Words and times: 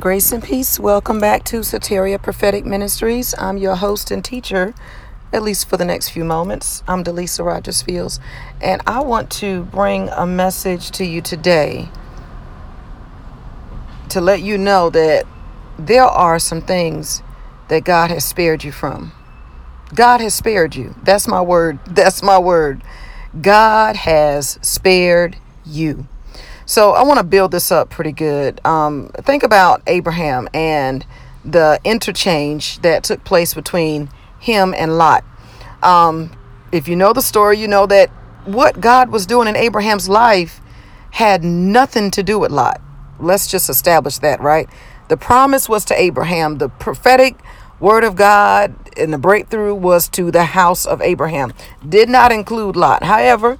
Grace 0.00 0.32
and 0.32 0.42
peace. 0.42 0.80
Welcome 0.80 1.20
back 1.20 1.44
to 1.44 1.56
Soteria 1.58 2.22
Prophetic 2.22 2.64
Ministries. 2.64 3.34
I'm 3.36 3.58
your 3.58 3.74
host 3.76 4.10
and 4.10 4.24
teacher, 4.24 4.72
at 5.30 5.42
least 5.42 5.68
for 5.68 5.76
the 5.76 5.84
next 5.84 6.08
few 6.08 6.24
moments. 6.24 6.82
I'm 6.88 7.04
Delisa 7.04 7.44
Rogers 7.44 7.82
Fields, 7.82 8.18
and 8.62 8.80
I 8.86 9.00
want 9.00 9.30
to 9.32 9.64
bring 9.64 10.08
a 10.08 10.26
message 10.26 10.90
to 10.92 11.04
you 11.04 11.20
today 11.20 11.90
to 14.08 14.22
let 14.22 14.40
you 14.40 14.56
know 14.56 14.88
that 14.88 15.26
there 15.78 16.06
are 16.06 16.38
some 16.38 16.62
things 16.62 17.22
that 17.68 17.84
God 17.84 18.10
has 18.10 18.24
spared 18.24 18.64
you 18.64 18.72
from. 18.72 19.12
God 19.94 20.22
has 20.22 20.32
spared 20.32 20.76
you. 20.76 20.94
That's 21.02 21.28
my 21.28 21.42
word. 21.42 21.78
That's 21.84 22.22
my 22.22 22.38
word. 22.38 22.82
God 23.38 23.96
has 23.96 24.58
spared 24.62 25.36
you. 25.66 26.08
So 26.70 26.92
I 26.92 27.02
want 27.02 27.18
to 27.18 27.24
build 27.24 27.50
this 27.50 27.72
up 27.72 27.90
pretty 27.90 28.12
good. 28.12 28.64
Um, 28.64 29.10
think 29.22 29.42
about 29.42 29.82
Abraham 29.88 30.48
and 30.54 31.04
the 31.44 31.80
interchange 31.82 32.78
that 32.82 33.02
took 33.02 33.24
place 33.24 33.54
between 33.54 34.08
him 34.38 34.72
and 34.76 34.96
Lot. 34.96 35.24
Um, 35.82 36.30
if 36.70 36.86
you 36.86 36.94
know 36.94 37.12
the 37.12 37.22
story, 37.22 37.58
you 37.58 37.66
know 37.66 37.86
that 37.86 38.10
what 38.44 38.80
God 38.80 39.10
was 39.10 39.26
doing 39.26 39.48
in 39.48 39.56
Abraham's 39.56 40.08
life 40.08 40.60
had 41.10 41.42
nothing 41.42 42.08
to 42.12 42.22
do 42.22 42.38
with 42.38 42.52
Lot. 42.52 42.80
Let's 43.18 43.48
just 43.48 43.68
establish 43.68 44.18
that, 44.18 44.40
right? 44.40 44.68
The 45.08 45.16
promise 45.16 45.68
was 45.68 45.84
to 45.86 46.00
Abraham, 46.00 46.58
the 46.58 46.68
prophetic 46.68 47.34
word 47.80 48.04
of 48.04 48.14
God 48.14 48.76
and 48.96 49.12
the 49.12 49.18
breakthrough 49.18 49.74
was 49.74 50.08
to 50.10 50.30
the 50.30 50.44
house 50.44 50.86
of 50.86 51.02
Abraham. 51.02 51.52
Did 51.88 52.08
not 52.08 52.30
include 52.30 52.76
Lot. 52.76 53.02
However, 53.02 53.58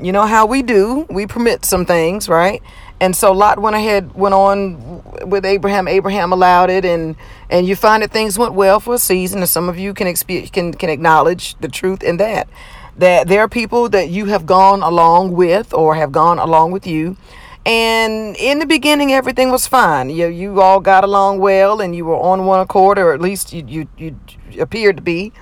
you 0.00 0.12
know 0.12 0.26
how 0.26 0.46
we 0.46 0.62
do 0.62 1.06
we 1.10 1.26
permit 1.26 1.64
some 1.64 1.84
things 1.84 2.28
right? 2.28 2.62
And 3.00 3.14
so 3.14 3.32
lot 3.32 3.58
went 3.58 3.76
ahead 3.76 4.14
went 4.14 4.34
on 4.34 5.02
with 5.28 5.44
abraham. 5.44 5.88
Abraham 5.88 6.32
allowed 6.32 6.70
it 6.70 6.84
and 6.84 7.16
and 7.50 7.66
you 7.66 7.76
find 7.76 8.02
that 8.02 8.10
things 8.10 8.38
went 8.38 8.54
well 8.54 8.80
for 8.80 8.94
a 8.94 8.98
season 8.98 9.40
and 9.40 9.48
some 9.48 9.68
of 9.68 9.78
you 9.78 9.94
can 9.94 10.12
can 10.14 10.72
can 10.72 10.90
acknowledge 10.90 11.56
the 11.60 11.68
truth 11.68 12.02
in 12.02 12.16
that 12.18 12.48
that 12.96 13.28
there 13.28 13.40
are 13.40 13.48
people 13.48 13.88
that 13.88 14.10
you 14.10 14.26
have 14.26 14.44
gone 14.44 14.82
along 14.82 15.32
with 15.32 15.72
or 15.72 15.94
have 15.94 16.10
gone 16.10 16.38
along 16.38 16.72
with 16.72 16.86
you. 16.86 17.16
And 17.64 18.36
in 18.36 18.58
the 18.58 18.66
beginning 18.66 19.12
everything 19.12 19.50
was 19.50 19.66
fine. 19.66 20.10
You 20.10 20.26
you 20.26 20.60
all 20.60 20.80
got 20.80 21.04
along 21.04 21.38
well 21.38 21.80
and 21.80 21.94
you 21.94 22.04
were 22.04 22.16
on 22.16 22.46
one 22.46 22.60
accord 22.60 22.98
or 22.98 23.12
at 23.12 23.20
least 23.20 23.52
you 23.52 23.64
you, 23.66 23.88
you 23.96 24.16
appeared 24.60 24.96
to 24.96 25.02
be. 25.02 25.32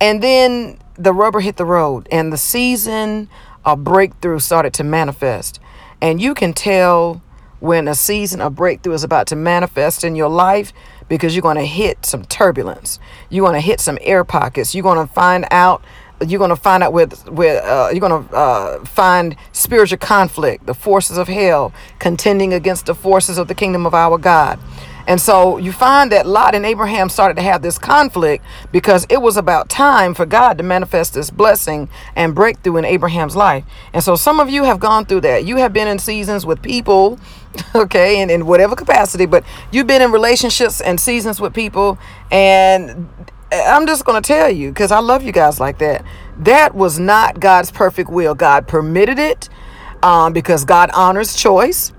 And 0.00 0.22
then 0.22 0.78
the 0.96 1.12
rubber 1.12 1.40
hit 1.40 1.56
the 1.56 1.64
road 1.64 2.08
and 2.10 2.32
the 2.32 2.36
season 2.38 3.28
a 3.64 3.76
breakthrough 3.76 4.38
started 4.38 4.74
to 4.74 4.84
manifest. 4.84 5.60
And 6.00 6.20
you 6.20 6.34
can 6.34 6.52
tell 6.52 7.22
when 7.60 7.88
a 7.88 7.94
season 7.94 8.40
of 8.40 8.54
breakthrough 8.54 8.92
is 8.92 9.04
about 9.04 9.26
to 9.28 9.36
manifest 9.36 10.04
in 10.04 10.14
your 10.14 10.28
life 10.28 10.72
because 11.08 11.34
you're 11.34 11.42
going 11.42 11.56
to 11.56 11.64
hit 11.64 12.04
some 12.04 12.24
turbulence. 12.24 12.98
You're 13.30 13.46
going 13.46 13.54
to 13.54 13.66
hit 13.66 13.80
some 13.80 13.98
air 14.02 14.24
pockets. 14.24 14.74
You're 14.74 14.82
going 14.82 15.06
to 15.06 15.12
find 15.12 15.46
out 15.50 15.82
you're 16.26 16.38
going 16.38 16.50
to 16.50 16.56
find 16.56 16.82
out 16.82 16.92
with 16.92 17.28
with 17.28 17.62
uh, 17.64 17.88
you're 17.90 18.00
going 18.00 18.28
to 18.28 18.34
uh, 18.34 18.84
find 18.84 19.36
spiritual 19.52 19.98
conflict, 19.98 20.66
the 20.66 20.74
forces 20.74 21.18
of 21.18 21.26
hell 21.26 21.72
contending 21.98 22.54
against 22.54 22.86
the 22.86 22.94
forces 22.94 23.36
of 23.36 23.48
the 23.48 23.54
kingdom 23.54 23.84
of 23.84 23.94
our 23.94 24.16
God. 24.16 24.58
And 25.06 25.20
so 25.20 25.58
you 25.58 25.72
find 25.72 26.10
that 26.12 26.26
Lot 26.26 26.54
and 26.54 26.64
Abraham 26.64 27.08
started 27.08 27.34
to 27.36 27.42
have 27.42 27.62
this 27.62 27.78
conflict 27.78 28.44
because 28.72 29.06
it 29.08 29.20
was 29.20 29.36
about 29.36 29.68
time 29.68 30.14
for 30.14 30.24
God 30.24 30.58
to 30.58 30.64
manifest 30.64 31.14
this 31.14 31.30
blessing 31.30 31.88
and 32.16 32.34
breakthrough 32.34 32.78
in 32.78 32.84
Abraham's 32.84 33.36
life. 33.36 33.64
And 33.92 34.02
so 34.02 34.16
some 34.16 34.40
of 34.40 34.48
you 34.48 34.64
have 34.64 34.80
gone 34.80 35.04
through 35.04 35.22
that. 35.22 35.44
You 35.44 35.56
have 35.56 35.72
been 35.72 35.88
in 35.88 35.98
seasons 35.98 36.46
with 36.46 36.62
people, 36.62 37.18
okay, 37.74 38.20
and 38.20 38.30
in 38.30 38.46
whatever 38.46 38.74
capacity, 38.74 39.26
but 39.26 39.44
you've 39.70 39.86
been 39.86 40.02
in 40.02 40.10
relationships 40.10 40.80
and 40.80 40.98
seasons 40.98 41.40
with 41.40 41.52
people. 41.52 41.98
And 42.30 43.08
I'm 43.52 43.86
just 43.86 44.04
going 44.04 44.20
to 44.20 44.26
tell 44.26 44.50
you, 44.50 44.70
because 44.70 44.90
I 44.90 45.00
love 45.00 45.22
you 45.22 45.32
guys 45.32 45.60
like 45.60 45.78
that, 45.78 46.04
that 46.38 46.74
was 46.74 46.98
not 46.98 47.40
God's 47.40 47.70
perfect 47.70 48.10
will. 48.10 48.34
God 48.34 48.66
permitted 48.66 49.18
it 49.18 49.48
um, 50.02 50.32
because 50.32 50.64
God 50.64 50.90
honors 50.94 51.36
choice. 51.36 51.92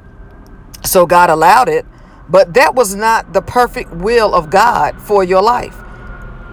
So 0.84 1.06
God 1.06 1.30
allowed 1.30 1.70
it 1.70 1.86
but 2.30 2.54
that 2.56 2.76
was 2.76 2.96
not 2.96 3.34
the 3.34 3.42
perfect 3.42 3.92
will 3.92 4.34
of 4.34 4.50
God 4.50 5.00
for 5.02 5.24
your 5.24 5.42
life. 5.42 5.78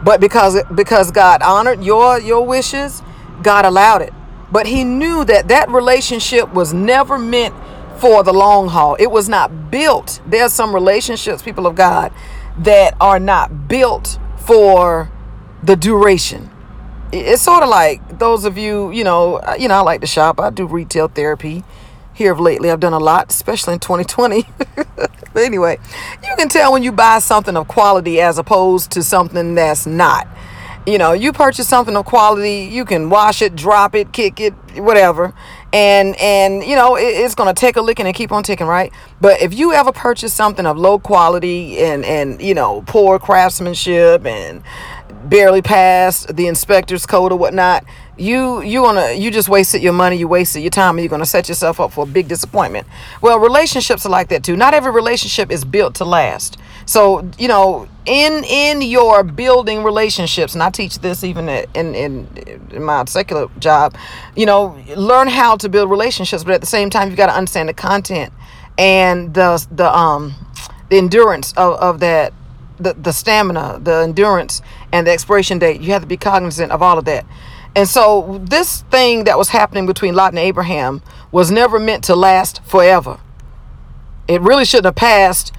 But 0.04 0.20
because 0.20 0.62
because 0.74 1.10
God 1.10 1.42
honored 1.42 1.82
your 1.82 2.18
your 2.18 2.44
wishes, 2.44 3.02
God 3.42 3.64
allowed 3.64 4.02
it. 4.02 4.12
But 4.50 4.66
he 4.66 4.84
knew 4.84 5.24
that 5.24 5.48
that 5.48 5.70
relationship 5.70 6.52
was 6.52 6.74
never 6.74 7.18
meant 7.18 7.54
for 7.98 8.22
the 8.22 8.32
long 8.32 8.68
haul. 8.68 8.96
It 8.98 9.10
was 9.10 9.28
not 9.28 9.70
built. 9.70 10.20
There's 10.26 10.52
some 10.52 10.74
relationships 10.74 11.40
people 11.40 11.66
of 11.66 11.74
God 11.74 12.12
that 12.58 12.96
are 13.00 13.18
not 13.18 13.68
built 13.68 14.18
for 14.44 15.10
the 15.62 15.76
duration. 15.76 16.50
It's 17.12 17.42
sort 17.42 17.62
of 17.62 17.68
like 17.68 18.18
those 18.18 18.44
of 18.44 18.58
you, 18.58 18.90
you 18.90 19.04
know, 19.04 19.40
you 19.58 19.68
know, 19.68 19.74
I 19.74 19.80
like 19.80 20.00
to 20.00 20.06
shop. 20.06 20.40
I 20.40 20.50
do 20.50 20.66
retail 20.66 21.08
therapy 21.08 21.62
here 22.22 22.32
of 22.32 22.40
lately. 22.40 22.70
I've 22.70 22.80
done 22.80 22.92
a 22.92 22.98
lot, 22.98 23.30
especially 23.30 23.74
in 23.74 23.80
2020. 23.80 24.46
but 24.76 25.10
anyway, 25.36 25.78
you 26.22 26.34
can 26.38 26.48
tell 26.48 26.72
when 26.72 26.82
you 26.82 26.92
buy 26.92 27.18
something 27.18 27.56
of 27.56 27.68
quality 27.68 28.20
as 28.20 28.38
opposed 28.38 28.92
to 28.92 29.02
something 29.02 29.54
that's 29.54 29.86
not. 29.86 30.28
You 30.86 30.98
know, 30.98 31.12
you 31.12 31.32
purchase 31.32 31.68
something 31.68 31.96
of 31.96 32.06
quality, 32.06 32.68
you 32.72 32.84
can 32.84 33.08
wash 33.08 33.40
it, 33.40 33.54
drop 33.54 33.94
it, 33.94 34.12
kick 34.12 34.40
it, 34.40 34.52
whatever. 34.76 35.32
And 35.72 36.16
and 36.16 36.64
you 36.64 36.74
know, 36.74 36.96
it, 36.96 37.04
it's 37.04 37.34
gonna 37.34 37.54
take 37.54 37.76
a 37.76 37.80
licking 37.80 38.06
and 38.06 38.14
keep 38.14 38.32
on 38.32 38.42
ticking, 38.42 38.66
right? 38.66 38.92
But 39.20 39.40
if 39.40 39.54
you 39.54 39.72
ever 39.72 39.92
purchase 39.92 40.32
something 40.32 40.66
of 40.66 40.76
low 40.76 40.98
quality 40.98 41.78
and 41.78 42.04
and 42.04 42.42
you 42.42 42.54
know, 42.54 42.82
poor 42.86 43.18
craftsmanship 43.18 44.26
and 44.26 44.62
barely 45.24 45.62
passed 45.62 46.34
the 46.34 46.48
inspector's 46.48 47.06
code 47.06 47.30
or 47.30 47.38
whatnot, 47.38 47.84
you 48.16 48.60
you 48.62 48.82
wanna 48.82 49.12
you 49.12 49.30
just 49.30 49.48
wasted 49.48 49.82
your 49.82 49.92
money, 49.92 50.16
you 50.16 50.28
wasted 50.28 50.62
your 50.62 50.70
time, 50.70 50.96
and 50.96 51.00
you're 51.00 51.10
gonna 51.10 51.26
set 51.26 51.48
yourself 51.48 51.80
up 51.80 51.92
for 51.92 52.04
a 52.04 52.06
big 52.06 52.28
disappointment. 52.28 52.86
Well, 53.20 53.38
relationships 53.38 54.04
are 54.04 54.10
like 54.10 54.28
that 54.28 54.44
too. 54.44 54.56
Not 54.56 54.74
every 54.74 54.92
relationship 54.92 55.50
is 55.50 55.64
built 55.64 55.94
to 55.96 56.04
last. 56.04 56.58
So 56.84 57.28
you 57.38 57.48
know, 57.48 57.88
in 58.04 58.44
in 58.44 58.82
your 58.82 59.22
building 59.22 59.82
relationships, 59.82 60.54
and 60.54 60.62
I 60.62 60.70
teach 60.70 60.98
this 60.98 61.24
even 61.24 61.48
in 61.48 61.94
in, 61.94 62.28
in 62.70 62.82
my 62.82 63.04
secular 63.06 63.48
job. 63.58 63.96
You 64.36 64.46
know, 64.46 64.78
learn 64.96 65.28
how 65.28 65.56
to 65.56 65.68
build 65.68 65.90
relationships, 65.90 66.44
but 66.44 66.52
at 66.52 66.60
the 66.60 66.66
same 66.66 66.90
time, 66.90 67.08
you've 67.08 67.16
got 67.16 67.26
to 67.26 67.36
understand 67.36 67.68
the 67.68 67.74
content 67.74 68.32
and 68.78 69.32
the 69.34 69.66
the 69.70 69.94
um 69.96 70.34
the 70.90 70.98
endurance 70.98 71.52
of, 71.54 71.74
of 71.74 72.00
that 72.00 72.32
the, 72.78 72.94
the 72.94 73.12
stamina, 73.12 73.78
the 73.82 74.02
endurance, 74.02 74.60
and 74.92 75.06
the 75.06 75.12
expiration 75.12 75.58
date. 75.58 75.80
You 75.80 75.92
have 75.92 76.02
to 76.02 76.08
be 76.08 76.16
cognizant 76.16 76.72
of 76.72 76.82
all 76.82 76.98
of 76.98 77.04
that. 77.04 77.24
And 77.74 77.88
so, 77.88 78.40
this 78.44 78.82
thing 78.82 79.24
that 79.24 79.38
was 79.38 79.48
happening 79.48 79.86
between 79.86 80.14
Lot 80.14 80.32
and 80.32 80.38
Abraham 80.38 81.02
was 81.30 81.50
never 81.50 81.78
meant 81.78 82.04
to 82.04 82.14
last 82.14 82.62
forever. 82.64 83.18
It 84.28 84.40
really 84.42 84.64
shouldn't 84.64 84.86
have 84.86 84.94
passed, 84.94 85.52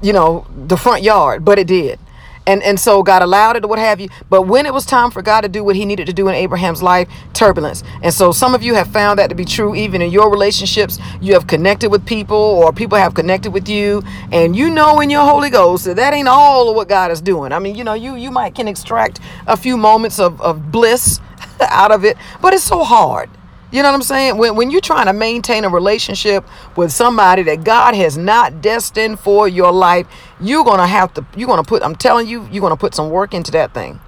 you 0.00 0.12
know, 0.12 0.46
the 0.56 0.76
front 0.76 1.02
yard, 1.02 1.44
but 1.44 1.58
it 1.58 1.66
did 1.66 1.98
and 2.46 2.62
and 2.62 2.80
so 2.80 3.02
God 3.02 3.22
allowed 3.22 3.56
it 3.56 3.64
or 3.64 3.68
what 3.68 3.78
have 3.78 4.00
you. 4.00 4.08
But 4.28 4.42
when 4.42 4.66
it 4.66 4.74
was 4.74 4.84
time 4.84 5.10
for 5.10 5.22
God 5.22 5.42
to 5.42 5.48
do 5.48 5.62
what 5.62 5.76
He 5.76 5.84
needed 5.84 6.06
to 6.06 6.12
do 6.12 6.28
in 6.28 6.34
Abraham's 6.34 6.82
life, 6.82 7.08
turbulence. 7.32 7.82
And 8.02 8.12
so 8.12 8.32
some 8.32 8.54
of 8.54 8.62
you 8.62 8.74
have 8.74 8.88
found 8.88 9.18
that 9.18 9.28
to 9.28 9.34
be 9.34 9.44
true 9.44 9.74
even 9.74 10.02
in 10.02 10.10
your 10.10 10.30
relationships. 10.30 10.98
You 11.20 11.34
have 11.34 11.46
connected 11.46 11.90
with 11.90 12.04
people, 12.04 12.36
or 12.36 12.72
people 12.72 12.98
have 12.98 13.14
connected 13.14 13.52
with 13.52 13.68
you, 13.68 14.02
and 14.32 14.56
you 14.56 14.70
know 14.70 15.00
in 15.00 15.10
your 15.10 15.24
Holy 15.24 15.50
Ghost 15.50 15.84
that 15.84 15.96
that 15.96 16.12
ain't 16.12 16.28
all 16.28 16.70
of 16.70 16.76
what 16.76 16.88
God 16.88 17.10
is 17.10 17.20
doing. 17.20 17.52
I 17.52 17.58
mean, 17.58 17.74
you 17.74 17.84
know, 17.84 17.94
you 17.94 18.16
you 18.16 18.30
might 18.30 18.54
can 18.54 18.68
extract 18.68 19.20
a 19.46 19.56
few 19.56 19.76
moments 19.76 20.18
of 20.18 20.40
of 20.40 20.72
bliss 20.72 21.20
out 21.68 21.92
of 21.92 22.04
it, 22.04 22.16
but 22.40 22.54
it's 22.54 22.64
so 22.64 22.84
hard. 22.84 23.30
You 23.72 23.82
know 23.82 23.90
what 23.90 23.96
I'm 23.96 24.02
saying? 24.02 24.36
When, 24.36 24.56
when 24.56 24.70
you're 24.70 24.80
trying 24.80 25.06
to 25.06 25.12
maintain 25.12 25.64
a 25.64 25.68
relationship 25.68 26.44
with 26.76 26.90
somebody 26.90 27.42
that 27.44 27.62
God 27.62 27.94
has 27.94 28.18
not 28.18 28.60
destined 28.60 29.20
for 29.20 29.46
your 29.46 29.70
life, 29.70 30.08
you're 30.40 30.64
going 30.64 30.78
to 30.78 30.86
have 30.86 31.14
to, 31.14 31.24
you're 31.36 31.46
going 31.46 31.62
to 31.62 31.68
put, 31.68 31.82
I'm 31.82 31.94
telling 31.94 32.26
you, 32.26 32.48
you're 32.50 32.60
going 32.60 32.72
to 32.72 32.76
put 32.76 32.94
some 32.94 33.10
work 33.10 33.32
into 33.32 33.52
that 33.52 33.72
thing. 33.72 34.00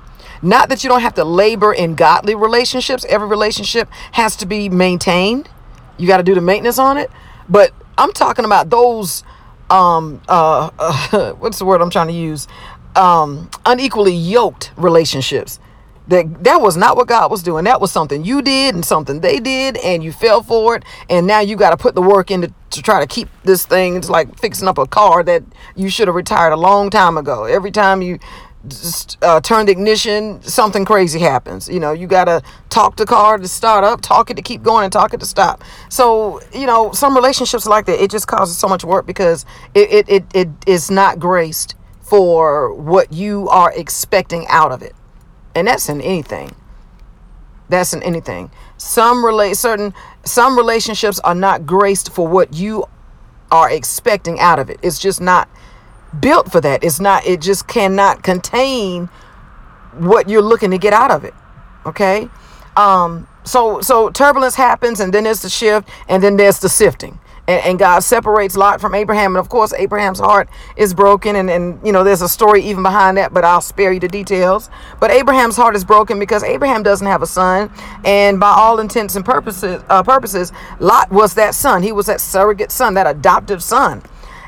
Not 0.43 0.69
that 0.71 0.83
you 0.83 0.91
don't 0.91 1.03
have 1.03 1.15
to 1.15 1.25
labor 1.25 1.73
in 1.73 1.95
godly 1.95 2.35
relationships. 2.35 3.05
Every 3.09 3.29
relationship 3.29 3.89
has 4.13 4.35
to 4.37 4.47
be 4.47 4.69
maintained. 4.69 5.49
You 5.97 6.09
got 6.09 6.17
to 6.17 6.25
do 6.25 6.35
the 6.35 6.41
maintenance 6.41 6.81
on 6.81 6.99
it. 6.99 7.09
But 7.49 7.73
I'm 7.97 8.13
talking 8.13 8.45
about 8.45 8.69
those, 8.69 9.23
um, 9.71 10.21
uh, 10.29 10.71
uh 10.77 11.33
what's 11.39 11.61
the 11.61 11.65
word 11.65 11.81
I'm 11.81 11.91
trying 11.91 12.09
to 12.09 12.13
use? 12.13 12.49
Um, 12.97 13.49
unequally 13.65 14.15
yoked 14.15 14.73
relationships 14.77 15.61
that 16.13 16.45
that 16.45 16.61
was 16.61 16.77
not 16.77 16.97
what 16.97 17.09
God 17.09 17.31
was 17.31 17.43
doing. 17.43 17.65
That 17.65 17.81
was 17.81 17.91
something 17.91 18.25
you 18.25 18.43
did 18.43 18.75
and 18.75 18.85
something 18.85 19.21
they 19.21 19.39
did, 19.39 19.77
and 19.79 20.05
you 20.05 20.13
fell 20.13 20.43
for 20.43 20.77
it. 20.77 20.85
And 21.09 21.27
now 21.27 21.41
you 21.41 21.57
got 21.57 21.71
to 21.71 21.77
put 21.77 21.95
the 21.95 22.03
work 22.03 22.31
in 22.31 22.43
to, 22.43 22.55
to 22.71 22.83
try 22.83 23.01
to 23.01 23.07
keep 23.07 23.29
this 23.45 23.67
thing. 23.67 23.97
It's 23.97 24.11
like 24.11 24.39
fixing 24.39 24.69
up 24.69 24.79
a 24.79 24.87
car 24.87 25.23
that 25.25 25.43
you 25.75 25.89
should 25.89 26.09
have 26.09 26.15
retired 26.15 26.53
a 26.53 26.57
long 26.57 26.91
time 26.91 27.17
ago. 27.17 27.45
Every 27.45 27.71
time 27.71 28.03
you 28.03 28.19
uh, 29.23 29.41
turn 29.41 29.67
the 29.67 29.73
ignition, 29.73 30.43
something 30.43 30.85
crazy 30.85 31.19
happens. 31.19 31.69
You 31.69 31.81
know, 31.81 31.93
you 31.93 32.07
got 32.07 32.27
to 32.27 32.43
talk 32.69 32.97
the 32.97 33.07
car 33.07 33.39
to 33.39 33.49
start 33.49 33.83
up, 33.83 34.01
talk 34.03 34.31
it 34.31 34.35
to 34.35 34.43
keep 34.43 34.63
going, 34.63 34.85
and 34.85 34.93
talk 34.93 35.15
it 35.15 35.21
to 35.21 35.27
stop. 35.27 35.65
So, 35.89 36.41
you 36.53 36.67
know, 36.67 36.93
some 36.93 37.17
relationships 37.17 37.67
like 37.67 37.87
that, 37.87 38.03
it 38.03 38.11
just 38.11 38.29
causes 38.29 38.57
so 38.57 38.69
much 38.69 38.85
work 38.85 39.07
because 39.07 39.45
it, 39.75 39.91
it, 39.93 40.09
it, 40.09 40.25
it 40.35 40.49
is 40.67 40.91
not 40.91 41.19
graced 41.19 41.75
for 42.01 42.75
what 42.75 43.13
you 43.13 43.49
are 43.49 43.73
expecting 43.75 44.47
out 44.49 44.71
of 44.71 44.83
it. 44.83 44.95
And 45.55 45.69
that's 45.69 45.89
in 45.89 46.01
anything. 46.01 46.55
That's 47.69 47.93
in 47.93 48.03
anything. 48.03 48.51
Some 48.77 49.25
relate 49.25 49.57
certain 49.57 49.95
some 50.25 50.57
relationships 50.57 51.19
are 51.21 51.35
not 51.35 51.67
graced 51.67 52.13
for 52.13 52.27
what 52.27 52.55
you 52.55 52.85
are 53.51 53.71
expecting 53.71 54.41
out 54.41 54.59
of 54.59 54.71
it. 54.71 54.81
It's 54.83 54.99
just 54.99 55.21
not 55.21 55.49
built 56.19 56.51
for 56.51 56.61
that. 56.61 56.83
It's 56.83 57.01
not, 57.01 57.27
it 57.27 57.41
just 57.41 57.69
cannot 57.69 58.23
contain 58.23 59.07
what 59.99 60.29
you're 60.29 60.43
looking 60.43 60.71
to 60.71 60.79
get 60.79 60.93
out 60.93 61.11
of 61.11 61.25
it. 61.25 61.35
Okay. 61.85 62.29
Um, 62.77 63.29
so, 63.45 63.81
so 63.81 64.11
turbulence 64.11 64.55
happens 64.55 65.01
and 65.01 65.13
then 65.13 65.25
there's 65.25 65.43
the 65.43 65.51
shift 65.51 65.89
and 66.09 66.23
then 66.23 66.37
there's 66.37 66.61
the 66.61 66.69
sifting. 66.69 67.19
And, 67.49 67.65
and, 67.65 67.79
God 67.79 68.01
separates 68.01 68.57
Lot 68.57 68.81
from 68.81 68.95
Abraham. 68.95 69.35
And 69.35 69.39
of 69.39 69.49
course, 69.49 69.73
Abraham's 69.73 70.21
heart 70.21 70.49
is 70.77 70.95
broken. 70.95 71.35
And, 71.35 71.51
and, 71.51 71.85
you 71.85 71.91
know, 71.91 72.05
there's 72.05 72.23
a 72.23 72.29
story 72.29 72.63
even 72.63 72.85
behind 72.85 73.17
that, 73.17 73.35
but 73.35 73.45
I'll 73.45 73.61
spare 73.61 73.93
you 73.93 73.99
the 73.99 74.09
details. 74.09 74.71
But 75.01 75.11
Abraham's 75.11 75.57
heart 75.57 75.75
is 75.75 75.85
broken 75.85 76.21
because 76.21 76.45
Abraham 76.45 76.85
doesn't 76.85 77.07
have 77.07 77.21
a 77.21 77.27
son. 77.27 77.71
And 78.05 78.39
by 78.39 78.51
all 78.51 78.79
intents 78.79 79.17
and 79.17 79.25
purposes, 79.25 79.83
uh, 79.89 80.05
purposes, 80.05 80.53
Lot 80.79 81.11
was 81.11 81.35
that 81.35 81.55
son. 81.57 81.83
He 81.83 81.91
was 81.91 82.07
that 82.07 82.21
surrogate 82.21 82.71
son, 82.71 82.95
that 82.95 83.09
adoptive 83.09 83.63
son. 83.63 84.03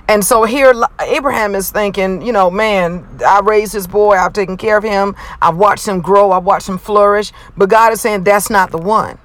And 0.07 0.23
so 0.25 0.45
here 0.45 0.75
Abraham 1.01 1.55
is 1.55 1.71
thinking, 1.71 2.21
you 2.21 2.33
know, 2.33 2.51
man, 2.51 3.07
I 3.27 3.41
raised 3.41 3.73
this 3.73 3.87
boy, 3.87 4.17
I've 4.17 4.35
taken 4.35 4.57
care 4.57 4.77
of 4.77 4.85
him, 4.85 5.17
I've 5.41 5.57
watched 5.57 5.89
him 5.89 6.03
grow, 6.03 6.31
I've 6.33 6.45
watched 6.45 6.69
him 6.69 6.77
flourish. 6.77 7.33
But 7.57 7.71
God 7.71 7.93
is 7.93 8.03
saying 8.03 8.25
that's 8.25 8.51
not 8.51 8.71
the 8.71 8.79
one. 8.79 9.19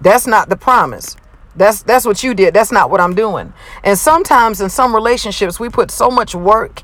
That's 0.00 0.26
not 0.26 0.48
the 0.48 0.56
promise. 0.56 1.16
That's 1.56 1.82
that's 1.82 2.04
what 2.04 2.22
you 2.22 2.34
did. 2.34 2.54
That's 2.54 2.72
not 2.72 2.90
what 2.90 3.00
I'm 3.00 3.14
doing. 3.14 3.52
And 3.82 3.98
sometimes 3.98 4.60
in 4.60 4.70
some 4.70 4.94
relationships 4.94 5.60
we 5.60 5.68
put 5.68 5.90
so 5.90 6.10
much 6.10 6.34
work 6.34 6.82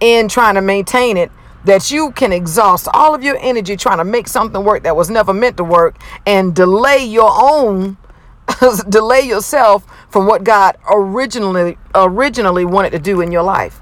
in 0.00 0.28
trying 0.28 0.54
to 0.54 0.60
maintain 0.60 1.16
it 1.16 1.30
that 1.64 1.90
you 1.90 2.12
can 2.12 2.32
exhaust 2.32 2.88
all 2.94 3.14
of 3.14 3.22
your 3.22 3.36
energy 3.40 3.76
trying 3.76 3.98
to 3.98 4.04
make 4.04 4.28
something 4.28 4.64
work 4.64 4.84
that 4.84 4.96
was 4.96 5.10
never 5.10 5.34
meant 5.34 5.56
to 5.56 5.64
work 5.64 5.96
and 6.26 6.54
delay 6.54 7.04
your 7.04 7.30
own 7.30 7.96
delay 8.88 9.20
yourself 9.20 9.84
from 10.08 10.26
what 10.26 10.44
God 10.44 10.76
originally 10.90 11.76
originally 11.94 12.64
wanted 12.64 12.90
to 12.90 12.98
do 12.98 13.20
in 13.20 13.32
your 13.32 13.42
life. 13.42 13.80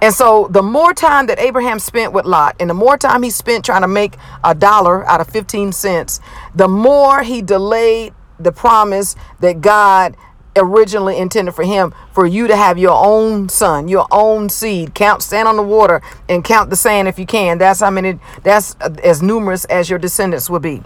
And 0.00 0.12
so 0.12 0.48
the 0.50 0.62
more 0.62 0.92
time 0.92 1.26
that 1.26 1.38
Abraham 1.38 1.78
spent 1.78 2.12
with 2.12 2.24
Lot 2.24 2.56
and 2.58 2.68
the 2.68 2.74
more 2.74 2.96
time 2.96 3.22
he 3.22 3.30
spent 3.30 3.64
trying 3.64 3.82
to 3.82 3.88
make 3.88 4.16
a 4.42 4.52
dollar 4.52 5.06
out 5.08 5.20
of 5.20 5.28
15 5.28 5.70
cents, 5.70 6.18
the 6.56 6.66
more 6.66 7.22
he 7.22 7.40
delayed 7.40 8.12
the 8.44 8.52
promise 8.52 9.16
that 9.40 9.60
God 9.60 10.16
originally 10.56 11.18
intended 11.18 11.54
for 11.54 11.64
him 11.64 11.94
for 12.12 12.26
you 12.26 12.46
to 12.46 12.56
have 12.56 12.78
your 12.78 12.92
own 12.92 13.48
son, 13.48 13.88
your 13.88 14.06
own 14.10 14.48
seed. 14.48 14.94
Count 14.94 15.22
stand 15.22 15.48
on 15.48 15.56
the 15.56 15.62
water 15.62 16.02
and 16.28 16.44
count 16.44 16.70
the 16.70 16.76
sand 16.76 17.08
if 17.08 17.18
you 17.18 17.26
can. 17.26 17.58
That's 17.58 17.80
how 17.80 17.90
many 17.90 18.18
that's 18.42 18.74
as 19.02 19.22
numerous 19.22 19.64
as 19.66 19.88
your 19.88 19.98
descendants 19.98 20.50
will 20.50 20.60
be. 20.60 20.82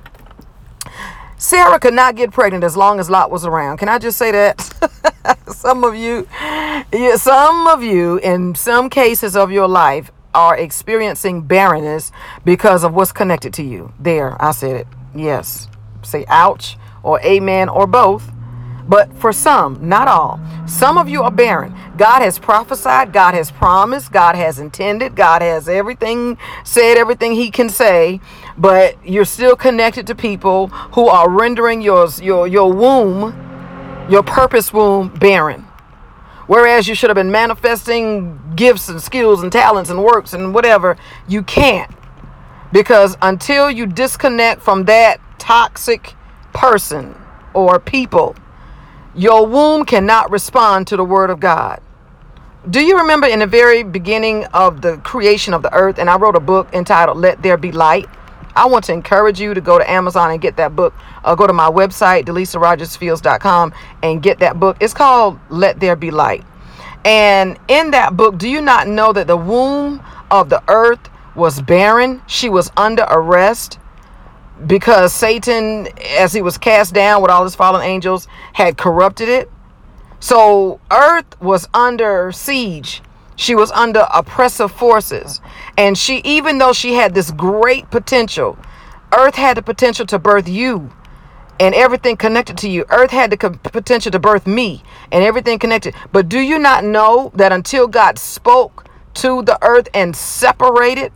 Sarah 1.38 1.78
could 1.78 1.94
not 1.94 2.16
get 2.16 2.32
pregnant 2.32 2.64
as 2.64 2.76
long 2.76 2.98
as 2.98 3.10
Lot 3.10 3.30
was 3.30 3.44
around. 3.44 3.76
Can 3.76 3.88
I 3.88 3.98
just 3.98 4.16
say 4.16 4.30
that? 4.30 5.38
some 5.48 5.84
of 5.84 5.94
you, 5.94 6.26
yeah, 6.92 7.16
some 7.16 7.66
of 7.66 7.82
you, 7.82 8.18
in 8.18 8.54
some 8.54 8.88
cases 8.88 9.36
of 9.36 9.50
your 9.50 9.68
life, 9.68 10.10
are 10.34 10.56
experiencing 10.56 11.42
barrenness 11.42 12.10
because 12.44 12.84
of 12.84 12.94
what's 12.94 13.12
connected 13.12 13.52
to 13.54 13.62
you. 13.62 13.92
There, 13.98 14.40
I 14.42 14.52
said 14.52 14.76
it. 14.76 14.86
Yes. 15.14 15.68
Say 16.02 16.24
ouch 16.28 16.78
or 17.06 17.20
amen 17.20 17.68
or 17.68 17.86
both. 17.86 18.32
But 18.88 19.12
for 19.16 19.32
some, 19.32 19.88
not 19.88 20.06
all, 20.06 20.40
some 20.66 20.96
of 20.96 21.08
you 21.08 21.22
are 21.22 21.30
barren. 21.30 21.74
God 21.96 22.20
has 22.22 22.38
prophesied, 22.38 23.12
God 23.12 23.34
has 23.34 23.50
promised, 23.50 24.12
God 24.12 24.36
has 24.36 24.58
intended, 24.58 25.16
God 25.16 25.42
has 25.42 25.68
everything 25.68 26.38
said, 26.64 26.96
everything 26.96 27.32
He 27.32 27.50
can 27.50 27.68
say, 27.68 28.20
but 28.56 28.96
you're 29.04 29.24
still 29.24 29.56
connected 29.56 30.06
to 30.06 30.14
people 30.14 30.68
who 30.68 31.08
are 31.08 31.28
rendering 31.28 31.82
yours, 31.82 32.20
your, 32.20 32.46
your 32.46 32.72
womb, 32.72 34.06
your 34.08 34.22
purpose 34.22 34.72
womb, 34.72 35.08
barren. 35.08 35.62
Whereas 36.46 36.86
you 36.86 36.94
should 36.94 37.10
have 37.10 37.16
been 37.16 37.32
manifesting 37.32 38.40
gifts 38.54 38.88
and 38.88 39.02
skills 39.02 39.42
and 39.42 39.50
talents 39.50 39.90
and 39.90 40.04
works 40.04 40.32
and 40.32 40.54
whatever, 40.54 40.96
you 41.26 41.42
can't. 41.42 41.90
Because 42.72 43.16
until 43.20 43.68
you 43.68 43.86
disconnect 43.86 44.62
from 44.62 44.84
that 44.84 45.20
toxic 45.38 46.14
person 46.56 47.14
or 47.52 47.78
people, 47.78 48.34
your 49.14 49.46
womb 49.46 49.84
cannot 49.84 50.30
respond 50.30 50.86
to 50.88 50.96
the 50.96 51.04
word 51.04 51.28
of 51.28 51.38
God. 51.38 51.80
Do 52.68 52.84
you 52.84 52.98
remember 52.98 53.26
in 53.26 53.40
the 53.40 53.46
very 53.46 53.82
beginning 53.82 54.46
of 54.46 54.80
the 54.80 54.96
creation 54.98 55.54
of 55.54 55.62
the 55.62 55.72
earth? 55.72 55.98
And 55.98 56.10
I 56.10 56.16
wrote 56.16 56.34
a 56.34 56.40
book 56.40 56.68
entitled 56.72 57.18
Let 57.18 57.42
There 57.42 57.56
Be 57.56 57.72
Light. 57.72 58.06
I 58.56 58.64
want 58.64 58.86
to 58.86 58.92
encourage 58.94 59.38
you 59.38 59.52
to 59.52 59.60
go 59.60 59.78
to 59.78 59.88
Amazon 59.88 60.30
and 60.30 60.40
get 60.40 60.56
that 60.56 60.74
book. 60.74 60.94
Uh, 61.22 61.34
go 61.34 61.46
to 61.46 61.52
my 61.52 61.70
website, 61.70 62.24
DelisaRogersFields.com, 62.24 63.74
and 64.02 64.22
get 64.22 64.38
that 64.38 64.58
book. 64.58 64.78
It's 64.80 64.94
called 64.94 65.38
Let 65.50 65.78
There 65.78 65.94
Be 65.94 66.10
Light. 66.10 66.42
And 67.04 67.58
in 67.68 67.90
that 67.90 68.16
book, 68.16 68.38
do 68.38 68.48
you 68.48 68.62
not 68.62 68.88
know 68.88 69.12
that 69.12 69.26
the 69.26 69.36
womb 69.36 70.02
of 70.30 70.48
the 70.48 70.62
earth 70.68 71.10
was 71.36 71.60
barren? 71.60 72.22
She 72.26 72.48
was 72.48 72.72
under 72.76 73.04
arrest 73.04 73.78
because 74.66 75.12
Satan, 75.12 75.88
as 76.18 76.32
he 76.32 76.40
was 76.40 76.56
cast 76.56 76.94
down 76.94 77.20
with 77.20 77.30
all 77.30 77.44
his 77.44 77.54
fallen 77.54 77.82
angels, 77.82 78.26
had 78.54 78.78
corrupted 78.78 79.28
it. 79.28 79.50
So 80.20 80.80
earth 80.90 81.40
was 81.40 81.68
under 81.74 82.32
siege. 82.32 83.02
She 83.36 83.54
was 83.54 83.70
under 83.72 84.06
oppressive 84.12 84.72
forces. 84.72 85.40
And 85.76 85.98
she, 85.98 86.18
even 86.24 86.58
though 86.58 86.72
she 86.72 86.94
had 86.94 87.14
this 87.14 87.30
great 87.30 87.90
potential, 87.90 88.58
earth 89.12 89.34
had 89.34 89.58
the 89.58 89.62
potential 89.62 90.06
to 90.06 90.18
birth 90.18 90.48
you 90.48 90.90
and 91.60 91.74
everything 91.74 92.16
connected 92.16 92.56
to 92.58 92.68
you. 92.68 92.84
Earth 92.90 93.10
had 93.10 93.30
the 93.30 93.36
potential 93.36 94.12
to 94.12 94.18
birth 94.18 94.46
me 94.46 94.82
and 95.12 95.22
everything 95.22 95.58
connected. 95.58 95.94
But 96.12 96.28
do 96.28 96.38
you 96.38 96.58
not 96.58 96.84
know 96.84 97.30
that 97.34 97.52
until 97.52 97.86
God 97.86 98.18
spoke 98.18 98.86
to 99.14 99.42
the 99.42 99.58
earth 99.62 99.88
and 99.94 100.14
separated 100.14 101.12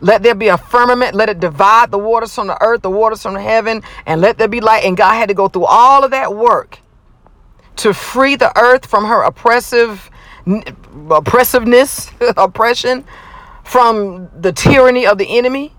let 0.00 0.22
there 0.22 0.34
be 0.34 0.48
a 0.48 0.58
firmament. 0.58 1.14
Let 1.14 1.28
it 1.28 1.40
divide 1.40 1.90
the 1.90 1.98
waters 1.98 2.34
from 2.34 2.46
the 2.48 2.62
earth, 2.62 2.82
the 2.82 2.90
waters 2.90 3.22
from 3.22 3.34
the 3.34 3.42
heaven, 3.42 3.82
and 4.06 4.20
let 4.20 4.38
there 4.38 4.48
be 4.48 4.60
light. 4.60 4.84
And 4.84 4.96
God 4.96 5.14
had 5.14 5.28
to 5.28 5.34
go 5.34 5.48
through 5.48 5.66
all 5.66 6.04
of 6.04 6.12
that 6.12 6.34
work 6.34 6.78
to 7.76 7.94
free 7.94 8.36
the 8.36 8.56
earth 8.58 8.86
from 8.86 9.04
her 9.06 9.22
oppressive 9.22 10.10
oppressiveness, 11.10 12.10
oppression, 12.36 13.04
from 13.64 14.28
the 14.40 14.52
tyranny 14.52 15.06
of 15.06 15.18
the 15.18 15.38
enemy. 15.38 15.72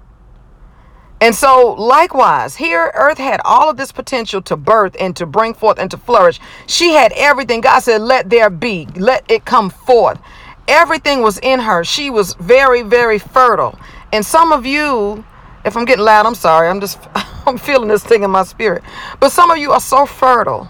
And 1.21 1.35
so, 1.35 1.73
likewise, 1.73 2.55
here 2.55 2.91
earth 2.95 3.17
had 3.17 3.41
all 3.43 3.69
of 3.69 3.77
this 3.77 3.91
potential 3.91 4.41
to 4.43 4.55
birth 4.55 4.95
and 4.99 5.15
to 5.17 5.25
bring 5.25 5.53
forth 5.53 5.79
and 5.79 5.91
to 5.91 5.97
flourish. 5.97 6.39
She 6.67 6.93
had 6.93 7.11
everything. 7.13 7.61
God 7.61 7.79
said, 7.81 8.01
Let 8.01 8.29
there 8.29 8.49
be, 8.49 8.87
let 8.95 9.29
it 9.29 9.43
come 9.45 9.69
forth. 9.69 10.19
Everything 10.67 11.21
was 11.21 11.39
in 11.39 11.59
her. 11.61 11.83
She 11.83 12.09
was 12.09 12.35
very, 12.35 12.83
very 12.83 13.19
fertile. 13.19 13.77
And 14.11 14.25
some 14.25 14.51
of 14.51 14.65
you, 14.65 15.23
if 15.65 15.77
I'm 15.77 15.85
getting 15.85 16.05
loud, 16.05 16.25
I'm 16.25 16.35
sorry. 16.35 16.67
I'm 16.69 16.81
just 16.81 16.99
I'm 17.47 17.57
feeling 17.57 17.89
this 17.89 18.03
thing 18.03 18.23
in 18.23 18.31
my 18.31 18.43
spirit. 18.43 18.83
But 19.19 19.31
some 19.31 19.51
of 19.51 19.57
you 19.57 19.71
are 19.71 19.81
so 19.81 20.05
fertile. 20.05 20.69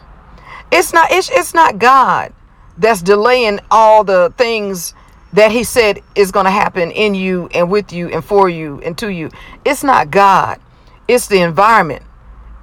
It's 0.72 0.94
not 0.94 1.12
it's, 1.12 1.30
it's 1.30 1.54
not 1.54 1.80
God 1.80 2.34
that's 2.78 3.02
delaying 3.02 3.60
all 3.72 4.04
the 4.04 4.34
things 4.38 4.94
that 5.34 5.52
he 5.52 5.64
said 5.64 6.02
is 6.16 6.32
going 6.32 6.46
to 6.46 6.52
happen 6.52 6.92
in 6.92 7.14
you 7.14 7.50
and 7.54 7.70
with 7.70 7.94
you 7.94 8.10
and 8.10 8.24
for 8.24 8.50
you 8.50 8.82
and 8.82 8.98
to 8.98 9.12
you. 9.12 9.30
It's 9.66 9.84
not 9.84 10.10
God. 10.12 10.60
It's 11.08 11.28
the 11.28 11.42
environment. 11.42 12.04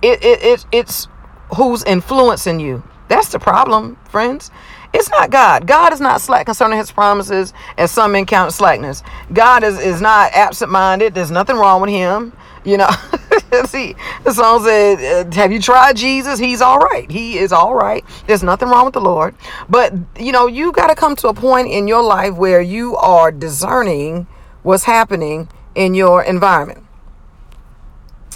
It, 0.03 0.25
it, 0.25 0.43
it 0.43 0.67
it's 0.73 1.09
who's 1.57 1.85
influencing 1.85 2.61
you. 2.61 2.83
That's 3.09 3.29
the 3.29 3.39
problem, 3.39 3.97
friends. 4.09 4.51
It's 4.97 5.11
not 5.11 5.31
God. 5.31 5.67
God 5.67 5.93
is 5.93 6.01
not 6.01 6.23
slack 6.23 6.47
concerning 6.47 6.79
his 6.79 6.91
promises, 6.91 7.53
as 7.77 7.91
some 7.91 8.13
men 8.13 8.25
count 8.25 8.55
slackness. 8.55 9.03
God 9.31 9.63
is, 9.63 9.79
is 9.79 10.01
not 10.01 10.33
absent 10.33 10.73
minded. 10.73 11.13
There's 11.13 11.31
nothing 11.31 11.57
wrong 11.57 11.83
with 11.83 11.91
him. 11.91 12.33
You 12.65 12.79
know, 12.79 12.89
see, 13.67 13.95
the 14.25 14.33
song 14.33 14.65
said, 14.65 15.27
uh, 15.27 15.31
Have 15.37 15.53
you 15.53 15.61
tried 15.61 15.97
Jesus? 15.97 16.39
He's 16.39 16.63
all 16.63 16.79
right. 16.79 17.11
He 17.11 17.37
is 17.37 17.53
all 17.53 17.75
right. 17.75 18.03
There's 18.27 18.43
nothing 18.43 18.71
wrong 18.71 18.87
with 18.87 18.95
the 18.95 19.03
Lord. 19.03 19.35
But, 19.69 19.93
you 20.19 20.33
know, 20.33 20.47
you 20.47 20.73
got 20.73 20.87
to 20.87 20.95
come 20.95 21.15
to 21.17 21.29
a 21.29 21.35
point 21.35 21.69
in 21.69 21.87
your 21.87 22.03
life 22.03 22.35
where 22.35 22.63
you 22.63 22.97
are 22.97 23.31
discerning 23.31 24.27
what's 24.63 24.85
happening 24.85 25.51
in 25.75 25.95
your 25.95 26.23
environment. 26.23 26.83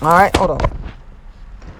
All 0.03 0.11
right, 0.11 0.37
hold 0.37 0.51
on. 0.51 0.80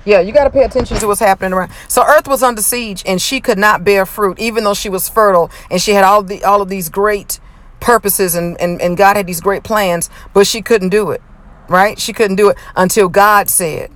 Yeah, 0.05 0.21
you 0.21 0.33
got 0.33 0.45
to 0.45 0.51
pay 0.51 0.65
attention 0.65 0.97
to 0.99 1.07
what's 1.07 1.21
happening 1.21 1.53
around. 1.53 1.73
So 1.89 2.03
Earth 2.03 2.27
was 2.27 2.43
under 2.43 2.63
siege, 2.63 3.03
and 3.07 3.21
she 3.21 3.41
could 3.41 3.59
not 3.59 3.85
bear 3.85 4.07
fruit, 4.07 4.39
even 4.39 4.65
though 4.65 4.75
she 4.75 4.89
was 4.89 5.09
fertile 5.09 5.51
and 5.71 5.81
she 5.81 5.93
had 5.93 6.05
all 6.05 6.23
the 6.23 6.43
all 6.43 6.63
of 6.63 6.69
these 6.69 6.89
great 6.89 7.39
purposes 7.81 8.35
and, 8.35 8.61
and, 8.61 8.81
and 8.81 8.97
God 8.97 9.17
had 9.17 9.27
these 9.27 9.41
great 9.41 9.63
plans, 9.63 10.11
but 10.33 10.47
she 10.47 10.63
couldn't 10.63 10.91
do 10.91 11.11
it, 11.11 11.23
right? 11.69 11.99
She 11.99 12.13
couldn't 12.13 12.37
do 12.37 12.51
it 12.51 12.59
until 12.77 13.09
God 13.09 13.49
said, 13.49 13.91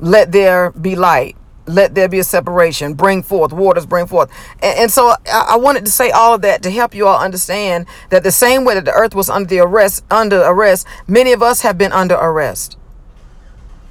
let 0.00 0.32
there 0.32 0.72
be 0.72 0.96
light. 0.96 1.36
Let 1.66 1.94
there 1.94 2.08
be 2.08 2.18
a 2.18 2.24
separation. 2.24 2.94
Bring 2.94 3.22
forth 3.22 3.52
waters. 3.52 3.86
Bring 3.86 4.06
forth. 4.06 4.30
And, 4.60 4.78
and 4.80 4.90
so 4.90 5.14
I, 5.26 5.50
I 5.50 5.56
wanted 5.56 5.84
to 5.84 5.92
say 5.92 6.10
all 6.10 6.34
of 6.34 6.42
that 6.42 6.62
to 6.64 6.70
help 6.70 6.92
you 6.92 7.06
all 7.06 7.20
understand 7.20 7.86
that 8.10 8.24
the 8.24 8.32
same 8.32 8.64
way 8.64 8.74
that 8.74 8.84
the 8.84 8.92
earth 8.92 9.14
was 9.14 9.30
under 9.30 9.48
the 9.48 9.60
arrest, 9.60 10.04
under 10.10 10.40
arrest, 10.40 10.86
many 11.06 11.32
of 11.32 11.40
us 11.40 11.60
have 11.60 11.78
been 11.78 11.92
under 11.92 12.16
arrest 12.16 12.78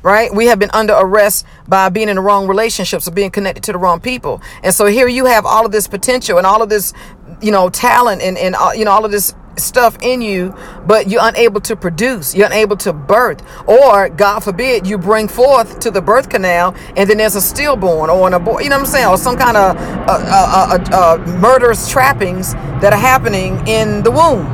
right? 0.03 0.33
We 0.33 0.47
have 0.47 0.59
been 0.59 0.71
under 0.73 0.93
arrest 0.93 1.45
by 1.67 1.89
being 1.89 2.09
in 2.09 2.15
the 2.15 2.21
wrong 2.21 2.47
relationships 2.47 3.07
or 3.07 3.11
being 3.11 3.31
connected 3.31 3.63
to 3.65 3.71
the 3.71 3.77
wrong 3.77 3.99
people. 3.99 4.41
And 4.63 4.73
so 4.73 4.85
here 4.85 5.07
you 5.07 5.25
have 5.25 5.45
all 5.45 5.65
of 5.65 5.71
this 5.71 5.87
potential 5.87 6.37
and 6.37 6.47
all 6.47 6.61
of 6.61 6.69
this, 6.69 6.93
you 7.41 7.51
know, 7.51 7.69
talent 7.69 8.21
and, 8.21 8.37
and 8.37 8.55
uh, 8.55 8.71
you 8.75 8.85
know, 8.85 8.91
all 8.91 9.05
of 9.05 9.11
this 9.11 9.33
stuff 9.57 9.97
in 10.01 10.21
you, 10.21 10.55
but 10.87 11.09
you're 11.09 11.21
unable 11.23 11.61
to 11.61 11.75
produce, 11.75 12.33
you're 12.35 12.47
unable 12.47 12.77
to 12.77 12.93
birth, 12.93 13.43
or 13.67 14.09
God 14.09 14.39
forbid, 14.39 14.87
you 14.87 14.97
bring 14.97 15.27
forth 15.27 15.79
to 15.79 15.91
the 15.91 16.01
birth 16.01 16.29
canal, 16.29 16.73
and 16.95 17.09
then 17.09 17.17
there's 17.17 17.35
a 17.35 17.41
stillborn 17.41 18.09
or 18.09 18.27
an 18.27 18.33
abortion, 18.33 18.63
you 18.63 18.69
know 18.69 18.77
what 18.77 18.87
I'm 18.87 18.91
saying, 18.91 19.07
or 19.07 19.17
some 19.17 19.37
kind 19.37 19.57
of 19.57 19.75
uh, 19.75 20.05
uh, 20.09 20.79
uh, 20.91 21.17
uh, 21.17 21.37
murderous 21.39 21.89
trappings 21.89 22.53
that 22.53 22.93
are 22.93 22.99
happening 22.99 23.65
in 23.67 24.03
the 24.03 24.11
womb 24.11 24.47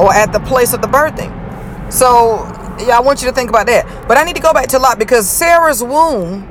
or 0.00 0.12
at 0.12 0.32
the 0.32 0.40
place 0.40 0.74
of 0.74 0.82
the 0.82 0.88
birthing. 0.88 1.32
So, 1.90 2.44
yeah, 2.78 2.96
I 2.96 3.00
want 3.00 3.22
you 3.22 3.28
to 3.28 3.34
think 3.34 3.50
about 3.50 3.66
that. 3.66 4.08
But 4.08 4.16
I 4.16 4.24
need 4.24 4.36
to 4.36 4.42
go 4.42 4.52
back 4.52 4.68
to 4.68 4.78
Lot 4.78 4.98
because 4.98 5.28
Sarah's 5.28 5.82
womb 5.82 6.50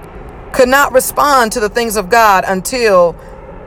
could 0.54 0.70
not 0.70 0.94
respond 0.94 1.52
to 1.54 1.60
the 1.60 1.70
things 1.70 1.96
of 1.96 2.10
God 2.10 2.46
until 2.48 3.16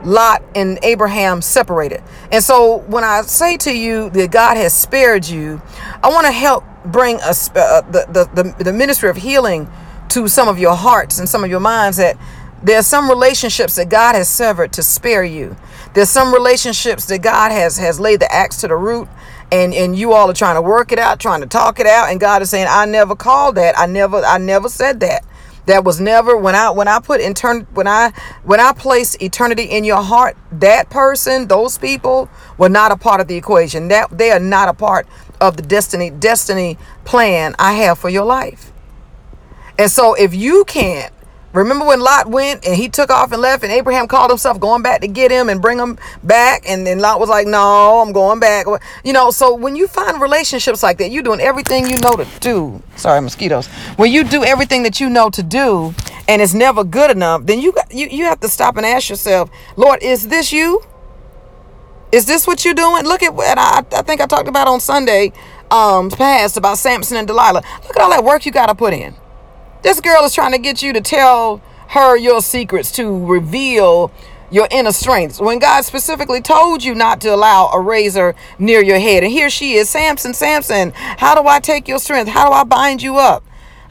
Lot 0.03 0.43
and 0.55 0.79
Abraham 0.83 1.41
separated. 1.41 2.01
And 2.31 2.43
so 2.43 2.77
when 2.87 3.03
I 3.03 3.21
say 3.21 3.57
to 3.57 3.75
you 3.75 4.09
that 4.11 4.31
God 4.31 4.57
has 4.57 4.73
spared 4.73 5.27
you, 5.27 5.61
I 6.01 6.09
want 6.09 6.25
to 6.25 6.31
help 6.31 6.63
bring 6.85 7.17
a, 7.17 7.29
uh, 7.29 7.81
the, 7.81 8.29
the, 8.33 8.43
the, 8.43 8.63
the 8.63 8.73
ministry 8.73 9.09
of 9.09 9.17
healing 9.17 9.69
to 10.09 10.27
some 10.27 10.47
of 10.47 10.57
your 10.57 10.75
hearts 10.75 11.19
and 11.19 11.27
some 11.27 11.43
of 11.43 11.49
your 11.49 11.59
minds 11.59 11.97
that 11.97 12.17
there's 12.63 12.87
some 12.87 13.09
relationships 13.09 13.75
that 13.75 13.89
God 13.89 14.15
has 14.15 14.27
severed 14.27 14.73
to 14.73 14.83
spare 14.83 15.23
you. 15.23 15.55
There's 15.93 16.09
some 16.09 16.33
relationships 16.33 17.05
that 17.05 17.21
God 17.21 17.51
has 17.51 17.77
has 17.77 17.99
laid 17.99 18.19
the 18.19 18.31
axe 18.33 18.57
to 18.61 18.67
the 18.67 18.75
root 18.75 19.07
and 19.51 19.73
and 19.73 19.97
you 19.97 20.13
all 20.13 20.29
are 20.29 20.33
trying 20.33 20.55
to 20.55 20.61
work 20.61 20.91
it 20.91 20.99
out, 20.99 21.19
trying 21.19 21.41
to 21.41 21.47
talk 21.47 21.79
it 21.79 21.87
out 21.87 22.09
and 22.09 22.19
God 22.19 22.41
is 22.41 22.49
saying 22.49 22.67
I 22.69 22.85
never 22.85 23.15
called 23.15 23.55
that. 23.55 23.77
I 23.77 23.85
never 23.85 24.17
I 24.17 24.37
never 24.37 24.69
said 24.69 24.99
that. 25.01 25.25
That 25.65 25.83
was 25.83 25.99
never 25.99 26.35
when 26.35 26.55
I 26.55 26.71
when 26.71 26.87
I 26.87 26.99
put 26.99 27.21
intern 27.21 27.67
when 27.73 27.87
I 27.87 28.11
when 28.43 28.59
I 28.59 28.73
placed 28.73 29.21
eternity 29.21 29.63
in 29.63 29.83
your 29.83 30.01
heart, 30.01 30.35
that 30.51 30.89
person, 30.89 31.47
those 31.47 31.77
people 31.77 32.29
were 32.57 32.69
not 32.69 32.91
a 32.91 32.97
part 32.97 33.21
of 33.21 33.27
the 33.27 33.35
equation. 33.35 33.87
That 33.89 34.17
they 34.17 34.31
are 34.31 34.39
not 34.39 34.69
a 34.69 34.73
part 34.73 35.07
of 35.39 35.57
the 35.57 35.63
destiny 35.63 36.09
destiny 36.09 36.77
plan 37.05 37.55
I 37.59 37.73
have 37.73 37.99
for 37.99 38.09
your 38.09 38.25
life. 38.25 38.71
And 39.77 39.91
so 39.91 40.15
if 40.15 40.33
you 40.33 40.65
can't 40.65 41.13
Remember 41.53 41.85
when 41.85 41.99
Lot 41.99 42.27
went 42.27 42.65
and 42.65 42.75
he 42.75 42.89
took 42.89 43.09
off 43.09 43.31
and 43.31 43.41
left, 43.41 43.63
and 43.63 43.71
Abraham 43.71 44.07
called 44.07 44.29
himself 44.29 44.59
going 44.59 44.83
back 44.83 45.01
to 45.01 45.07
get 45.07 45.31
him 45.31 45.49
and 45.49 45.59
bring 45.61 45.79
him 45.79 45.97
back, 46.23 46.63
and 46.69 46.85
then 46.85 46.99
Lot 46.99 47.19
was 47.19 47.29
like, 47.29 47.47
"No, 47.47 48.01
I'm 48.01 48.11
going 48.11 48.39
back." 48.39 48.67
You 49.03 49.13
know, 49.13 49.31
so 49.31 49.55
when 49.55 49.75
you 49.75 49.87
find 49.87 50.21
relationships 50.21 50.83
like 50.83 50.99
that, 50.99 51.09
you're 51.11 51.23
doing 51.23 51.39
everything 51.39 51.87
you 51.87 51.97
know 51.97 52.15
to 52.15 52.27
do. 52.39 52.83
Sorry, 52.95 53.19
mosquitoes. 53.21 53.67
When 53.95 54.11
you 54.11 54.23
do 54.23 54.43
everything 54.43 54.83
that 54.83 54.99
you 54.99 55.09
know 55.09 55.31
to 55.31 55.41
do, 55.41 55.95
and 56.27 56.41
it's 56.41 56.53
never 56.53 56.83
good 56.83 57.09
enough, 57.09 57.45
then 57.45 57.59
you 57.59 57.71
got, 57.71 57.91
you 57.91 58.07
you 58.07 58.25
have 58.25 58.39
to 58.41 58.47
stop 58.47 58.77
and 58.77 58.85
ask 58.85 59.09
yourself, 59.09 59.49
Lord, 59.75 60.03
is 60.03 60.27
this 60.27 60.53
you? 60.53 60.83
Is 62.11 62.25
this 62.25 62.45
what 62.45 62.63
you're 62.65 62.73
doing? 62.75 63.05
Look 63.05 63.23
at 63.23 63.33
what 63.33 63.57
I, 63.57 63.83
I 63.95 64.01
think 64.03 64.21
I 64.21 64.25
talked 64.27 64.47
about 64.47 64.67
on 64.67 64.79
Sunday, 64.79 65.31
um, 65.71 66.09
past 66.09 66.57
about 66.57 66.77
Samson 66.77 67.17
and 67.17 67.27
Delilah. 67.27 67.63
Look 67.87 67.95
at 67.95 68.01
all 68.01 68.09
that 68.11 68.23
work 68.23 68.45
you 68.45 68.51
got 68.51 68.67
to 68.67 68.75
put 68.75 68.93
in. 68.93 69.15
This 69.81 70.01
girl 70.01 70.25
is 70.25 70.35
trying 70.35 70.51
to 70.51 70.57
get 70.57 70.83
you 70.83 70.91
to 70.93 71.01
tell 71.01 71.61
her 71.89 72.17
your 72.17 72.41
secrets, 72.41 72.91
to 72.93 73.25
reveal 73.25 74.11
your 74.51 74.67
inner 74.71 74.91
strengths. 74.91 75.39
When 75.39 75.59
God 75.59 75.85
specifically 75.85 76.41
told 76.41 76.83
you 76.83 76.93
not 76.93 77.21
to 77.21 77.33
allow 77.33 77.69
a 77.71 77.79
razor 77.79 78.35
near 78.57 78.83
your 78.83 78.99
head. 78.99 79.23
And 79.23 79.31
here 79.31 79.49
she 79.49 79.73
is, 79.73 79.89
Samson, 79.89 80.33
Samson, 80.33 80.91
how 80.95 81.39
do 81.39 81.47
I 81.47 81.59
take 81.59 81.87
your 81.87 81.99
strength? 81.99 82.27
How 82.29 82.47
do 82.47 82.53
I 82.53 82.63
bind 82.63 83.01
you 83.01 83.17
up? 83.17 83.43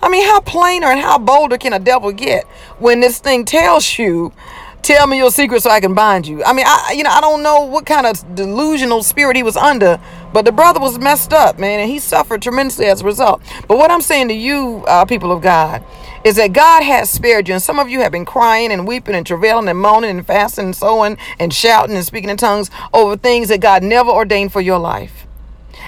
I 0.02 0.09
mean, 0.09 0.25
how 0.26 0.40
plainer 0.40 0.88
and 0.88 1.00
how 1.00 1.18
bolder 1.18 1.59
can 1.59 1.73
a 1.73 1.78
devil 1.78 2.12
get 2.12 2.45
when 2.78 3.00
this 3.00 3.18
thing 3.18 3.45
tells 3.45 3.99
you 3.99 4.33
tell 4.82 5.06
me 5.06 5.18
your 5.18 5.30
secret 5.30 5.62
so 5.62 5.70
I 5.70 5.80
can 5.80 5.94
bind 5.94 6.26
you. 6.26 6.42
I 6.44 6.52
mean, 6.52 6.64
I 6.66 6.94
you 6.97 7.02
know, 7.02 7.11
I 7.11 7.20
don't 7.20 7.42
know 7.42 7.61
what 7.62 7.87
kind 7.87 8.06
of 8.06 8.35
delusional 8.35 9.02
spirit 9.02 9.37
he 9.37 9.42
was 9.42 9.56
under, 9.56 10.00
but 10.32 10.44
the 10.44 10.52
brother 10.52 10.80
was 10.80 10.99
messed 10.99 11.32
up, 11.32 11.58
man, 11.58 11.80
and 11.80 11.90
he 11.90 11.99
suffered 11.99 12.42
tremendously 12.42 12.87
as 12.87 13.02
a 13.02 13.04
result. 13.04 13.42
But 13.66 13.78
what 13.78 13.90
I'm 13.90 14.00
saying 14.00 14.28
to 14.28 14.35
you, 14.35 14.85
uh, 14.87 15.04
people 15.04 15.32
of 15.32 15.42
God, 15.42 15.85
is 16.25 16.37
that 16.37 16.52
God 16.52 16.82
has 16.82 17.11
spared 17.11 17.49
you. 17.49 17.54
And 17.54 17.62
some 17.62 17.78
of 17.78 17.88
you 17.88 18.00
have 18.00 18.12
been 18.12 18.25
crying 18.25 18.73
and 18.73 18.87
weeping 18.87 19.14
and 19.14 19.26
travailing 19.26 19.68
and 19.68 19.78
moaning 19.78 20.11
and 20.11 20.26
fasting 20.26 20.66
and 20.66 20.76
sowing 20.76 21.16
and 21.38 21.52
shouting 21.52 21.97
and 21.97 22.04
speaking 22.04 22.30
in 22.30 22.37
tongues 22.37 22.70
over 22.92 23.16
things 23.16 23.49
that 23.49 23.61
God 23.61 23.82
never 23.82 24.11
ordained 24.11 24.52
for 24.52 24.61
your 24.61 24.78
life. 24.78 25.26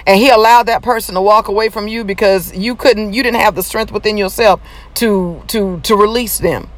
And 0.07 0.17
he 0.17 0.29
allowed 0.29 0.63
that 0.63 0.81
person 0.81 1.15
to 1.15 1.21
walk 1.21 1.47
away 1.47 1.69
from 1.69 1.87
you 1.87 2.03
because 2.03 2.55
you 2.55 2.75
couldn't 2.75 3.13
you 3.13 3.23
didn't 3.23 3.41
have 3.41 3.55
the 3.55 3.63
strength 3.63 3.91
within 3.91 4.17
yourself 4.17 4.61
to 4.95 5.43
to 5.47 5.79
to 5.81 5.95
release 5.95 6.39
them. 6.39 6.69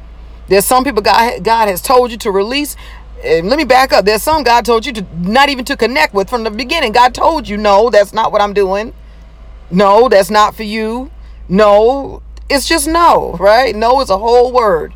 There's 0.48 0.64
some 0.64 0.84
people 0.84 1.02
God 1.02 1.42
God 1.42 1.68
has 1.68 1.80
told 1.82 2.10
you 2.10 2.16
to 2.18 2.30
release. 2.30 2.76
And 3.24 3.48
let 3.48 3.56
me 3.56 3.64
back 3.64 3.92
up. 3.92 4.04
There's 4.04 4.22
some 4.22 4.42
God 4.42 4.66
told 4.66 4.84
you 4.84 4.92
to 4.92 5.06
not 5.18 5.48
even 5.48 5.64
to 5.66 5.76
connect 5.76 6.12
with 6.12 6.28
from 6.28 6.44
the 6.44 6.50
beginning. 6.50 6.92
God 6.92 7.14
told 7.14 7.48
you, 7.48 7.56
no, 7.56 7.88
that's 7.88 8.12
not 8.12 8.32
what 8.32 8.42
I'm 8.42 8.52
doing. 8.52 8.92
No, 9.70 10.08
that's 10.08 10.30
not 10.30 10.54
for 10.54 10.62
you. 10.62 11.10
No, 11.48 12.22
it's 12.50 12.68
just 12.68 12.86
no, 12.86 13.32
right? 13.40 13.74
No 13.74 14.00
is 14.00 14.10
a 14.10 14.18
whole 14.18 14.52
word. 14.52 14.92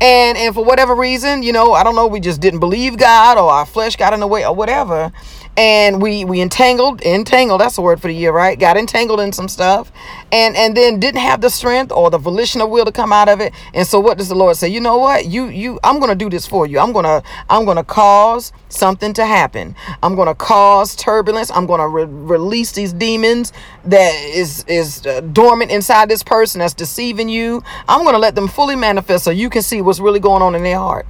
And 0.00 0.36
and 0.36 0.54
for 0.54 0.64
whatever 0.64 0.94
reason, 0.94 1.42
you 1.42 1.52
know, 1.52 1.72
I 1.72 1.82
don't 1.84 1.94
know, 1.94 2.06
we 2.06 2.20
just 2.20 2.40
didn't 2.40 2.60
believe 2.60 2.98
God 2.98 3.38
or 3.38 3.50
our 3.50 3.64
flesh 3.64 3.96
got 3.96 4.12
in 4.12 4.20
the 4.20 4.26
way 4.26 4.44
or 4.44 4.54
whatever 4.54 5.12
and 5.56 6.00
we 6.00 6.24
we 6.24 6.40
entangled 6.40 7.02
entangled 7.02 7.60
that's 7.60 7.76
the 7.76 7.82
word 7.82 8.00
for 8.00 8.08
the 8.08 8.14
year 8.14 8.32
right? 8.32 8.58
Got 8.58 8.76
entangled 8.78 9.20
in 9.20 9.32
some 9.32 9.48
stuff. 9.48 9.92
And 10.30 10.56
and 10.56 10.74
then 10.74 10.98
didn't 10.98 11.20
have 11.20 11.42
the 11.42 11.50
strength 11.50 11.92
or 11.92 12.10
the 12.10 12.18
volition 12.18 12.62
of 12.62 12.70
will 12.70 12.86
to 12.86 12.92
come 12.92 13.12
out 13.12 13.28
of 13.28 13.40
it. 13.40 13.52
And 13.74 13.86
so 13.86 14.00
what 14.00 14.16
does 14.16 14.28
the 14.28 14.34
lord 14.34 14.56
say? 14.56 14.68
You 14.68 14.80
know 14.80 14.96
what? 14.96 15.26
You 15.26 15.46
you 15.46 15.78
i'm 15.84 16.00
gonna 16.00 16.14
do 16.14 16.30
this 16.30 16.46
for 16.46 16.66
you. 16.66 16.78
I'm 16.78 16.92
gonna 16.92 17.22
i'm 17.50 17.66
gonna 17.66 17.84
cause 17.84 18.52
something 18.70 19.12
to 19.14 19.26
happen. 19.26 19.76
I'm 20.02 20.14
gonna 20.14 20.34
cause 20.34 20.96
turbulence. 20.96 21.50
I'm 21.50 21.66
gonna 21.66 21.88
re- 21.88 22.04
release 22.04 22.72
these 22.72 22.94
demons 22.94 23.52
that 23.84 24.14
is 24.14 24.64
is 24.68 25.06
uh, 25.06 25.20
dormant 25.20 25.70
inside 25.70 26.08
this 26.08 26.22
person 26.22 26.60
that's 26.60 26.74
deceiving 26.74 27.28
you. 27.28 27.62
I'm 27.88 28.04
gonna 28.04 28.18
let 28.18 28.34
them 28.34 28.48
fully 28.48 28.76
manifest 28.76 29.24
so 29.24 29.30
you 29.30 29.50
can 29.50 29.60
see 29.60 29.82
what's 29.82 30.00
really 30.00 30.20
going 30.20 30.42
on 30.42 30.54
in 30.54 30.62
their 30.62 30.78
heart. 30.78 31.06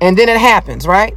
And 0.00 0.16
then 0.16 0.30
it 0.30 0.38
happens 0.38 0.86
right 0.86 1.14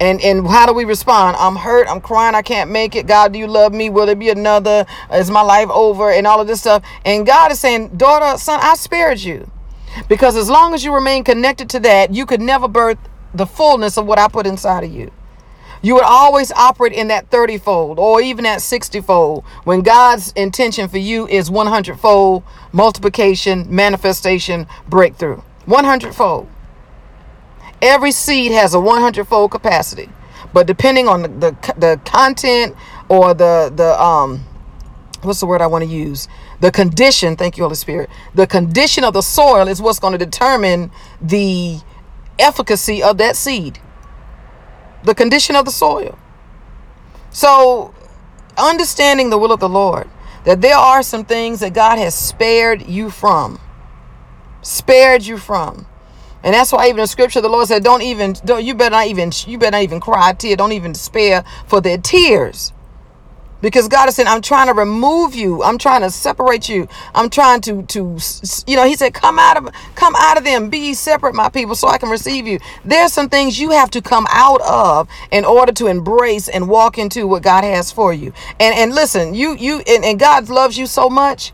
and 0.00 0.20
and 0.22 0.46
how 0.46 0.66
do 0.66 0.72
we 0.72 0.84
respond? 0.84 1.36
I'm 1.38 1.56
hurt. 1.56 1.86
I'm 1.88 2.00
crying. 2.00 2.34
I 2.34 2.42
can't 2.42 2.70
make 2.70 2.96
it. 2.96 3.06
God 3.06 3.32
do 3.32 3.38
you 3.38 3.46
love 3.46 3.72
me? 3.72 3.90
Will 3.90 4.06
there 4.06 4.16
be 4.16 4.30
another? 4.30 4.86
Is 5.12 5.30
my 5.30 5.42
life 5.42 5.68
over? 5.70 6.10
And 6.10 6.26
all 6.26 6.40
of 6.40 6.46
this 6.46 6.60
stuff. 6.60 6.82
And 7.04 7.26
god 7.26 7.52
is 7.52 7.60
saying 7.60 7.96
daughter 7.96 8.38
son 8.38 8.58
i 8.62 8.74
spared 8.74 9.20
you. 9.20 9.50
Because 10.08 10.36
as 10.36 10.48
long 10.48 10.74
as 10.74 10.84
you 10.84 10.94
remain 10.94 11.22
connected 11.24 11.68
to 11.70 11.80
that 11.80 12.14
you 12.14 12.26
could 12.26 12.40
never 12.40 12.66
birth 12.66 12.98
the 13.34 13.46
fullness 13.46 13.98
of 13.98 14.06
what 14.06 14.18
i 14.18 14.26
put 14.26 14.46
inside 14.46 14.84
of 14.84 14.90
you. 14.90 15.12
You 15.82 15.94
would 15.94 16.04
always 16.04 16.52
operate 16.52 16.92
in 16.92 17.08
that 17.08 17.30
30 17.30 17.58
fold 17.58 17.98
or 17.98 18.20
even 18.20 18.44
that 18.44 18.60
60 18.60 19.00
fold 19.00 19.44
when 19.64 19.80
God's 19.80 20.30
intention 20.32 20.88
for 20.88 20.98
you 20.98 21.26
is 21.26 21.50
100 21.50 21.98
fold 21.98 22.42
multiplication, 22.72 23.66
manifestation, 23.74 24.66
breakthrough. 24.88 25.40
100 25.66 26.14
fold. 26.14 26.48
Every 27.82 28.12
seed 28.12 28.52
has 28.52 28.74
a 28.74 28.80
100 28.80 29.26
fold 29.26 29.50
capacity, 29.50 30.08
but 30.52 30.66
depending 30.66 31.08
on 31.08 31.22
the, 31.22 31.28
the, 31.28 31.74
the 31.78 32.00
content 32.04 32.76
or 33.08 33.34
the, 33.34 33.72
the, 33.74 34.00
um, 34.02 34.44
what's 35.22 35.40
the 35.40 35.46
word 35.46 35.62
I 35.62 35.66
want 35.66 35.84
to 35.84 35.90
use? 35.90 36.28
The 36.60 36.70
condition, 36.70 37.36
thank 37.36 37.56
you, 37.56 37.64
Holy 37.64 37.76
Spirit. 37.76 38.10
The 38.34 38.46
condition 38.46 39.04
of 39.04 39.14
the 39.14 39.22
soil 39.22 39.68
is 39.68 39.80
what's 39.80 39.98
going 39.98 40.12
to 40.12 40.18
determine 40.24 40.90
the 41.20 41.80
efficacy 42.38 43.02
of 43.02 43.18
that 43.18 43.36
seed. 43.36 43.78
The 45.04 45.14
condition 45.14 45.56
of 45.56 45.64
the 45.64 45.70
soil. 45.70 46.18
So, 47.30 47.94
understanding 48.58 49.30
the 49.30 49.38
will 49.38 49.52
of 49.52 49.60
the 49.60 49.68
Lord, 49.68 50.08
that 50.44 50.60
there 50.60 50.76
are 50.76 51.02
some 51.02 51.24
things 51.24 51.60
that 51.60 51.74
God 51.74 51.98
has 51.98 52.14
spared 52.14 52.86
you 52.86 53.10
from, 53.10 53.60
spared 54.62 55.24
you 55.24 55.38
from. 55.38 55.86
And 56.44 56.54
that's 56.54 56.72
why 56.72 56.88
even 56.88 57.00
in 57.00 57.06
scripture 57.08 57.40
the 57.40 57.48
Lord 57.50 57.68
said, 57.68 57.84
Don't 57.84 58.02
even 58.02 58.34
don't 58.44 58.64
you 58.64 58.74
better 58.74 58.92
not 58.92 59.06
even 59.08 59.32
you 59.46 59.58
better 59.58 59.72
not 59.72 59.82
even 59.82 60.00
cry 60.00 60.30
a 60.30 60.34
tear. 60.34 60.56
Don't 60.56 60.72
even 60.72 60.92
despair 60.92 61.44
for 61.66 61.80
their 61.80 61.98
tears. 61.98 62.72
because 63.62 63.88
God 63.88 64.08
is 64.08 64.16
saying, 64.16 64.28
I'm 64.28 64.42
trying 64.42 64.68
to 64.68 64.74
remove 64.74 65.34
you. 65.34 65.62
I'm 65.62 65.78
trying 65.78 66.02
to 66.02 66.10
separate 66.10 66.68
you. 66.68 66.88
I'm 67.14 67.30
trying 67.30 67.60
to, 67.62 67.82
to, 67.84 68.18
you 68.66 68.76
know, 68.76 68.86
he 68.86 68.96
said, 68.96 69.14
come 69.14 69.38
out 69.38 69.56
of, 69.56 69.70
come 69.94 70.14
out 70.18 70.38
of 70.38 70.44
them. 70.44 70.70
Be 70.70 70.94
separate, 70.94 71.34
my 71.34 71.48
people, 71.48 71.74
so 71.74 71.88
I 71.88 71.98
can 71.98 72.10
receive 72.10 72.46
you. 72.46 72.58
There's 72.84 73.12
some 73.12 73.28
things 73.28 73.58
you 73.58 73.70
have 73.72 73.90
to 73.92 74.02
come 74.02 74.26
out 74.30 74.60
of 74.62 75.08
in 75.32 75.44
order 75.44 75.72
to 75.74 75.86
embrace 75.88 76.48
and 76.48 76.68
walk 76.68 76.98
into 76.98 77.26
what 77.26 77.42
God 77.42 77.64
has 77.64 77.92
for 77.92 78.12
you. 78.12 78.32
And, 78.60 78.76
and 78.76 78.94
listen, 78.94 79.34
you, 79.34 79.56
you, 79.56 79.82
and, 79.86 80.04
and 80.04 80.18
God 80.18 80.48
loves 80.48 80.78
you 80.78 80.86
so 80.86 81.10
much 81.10 81.52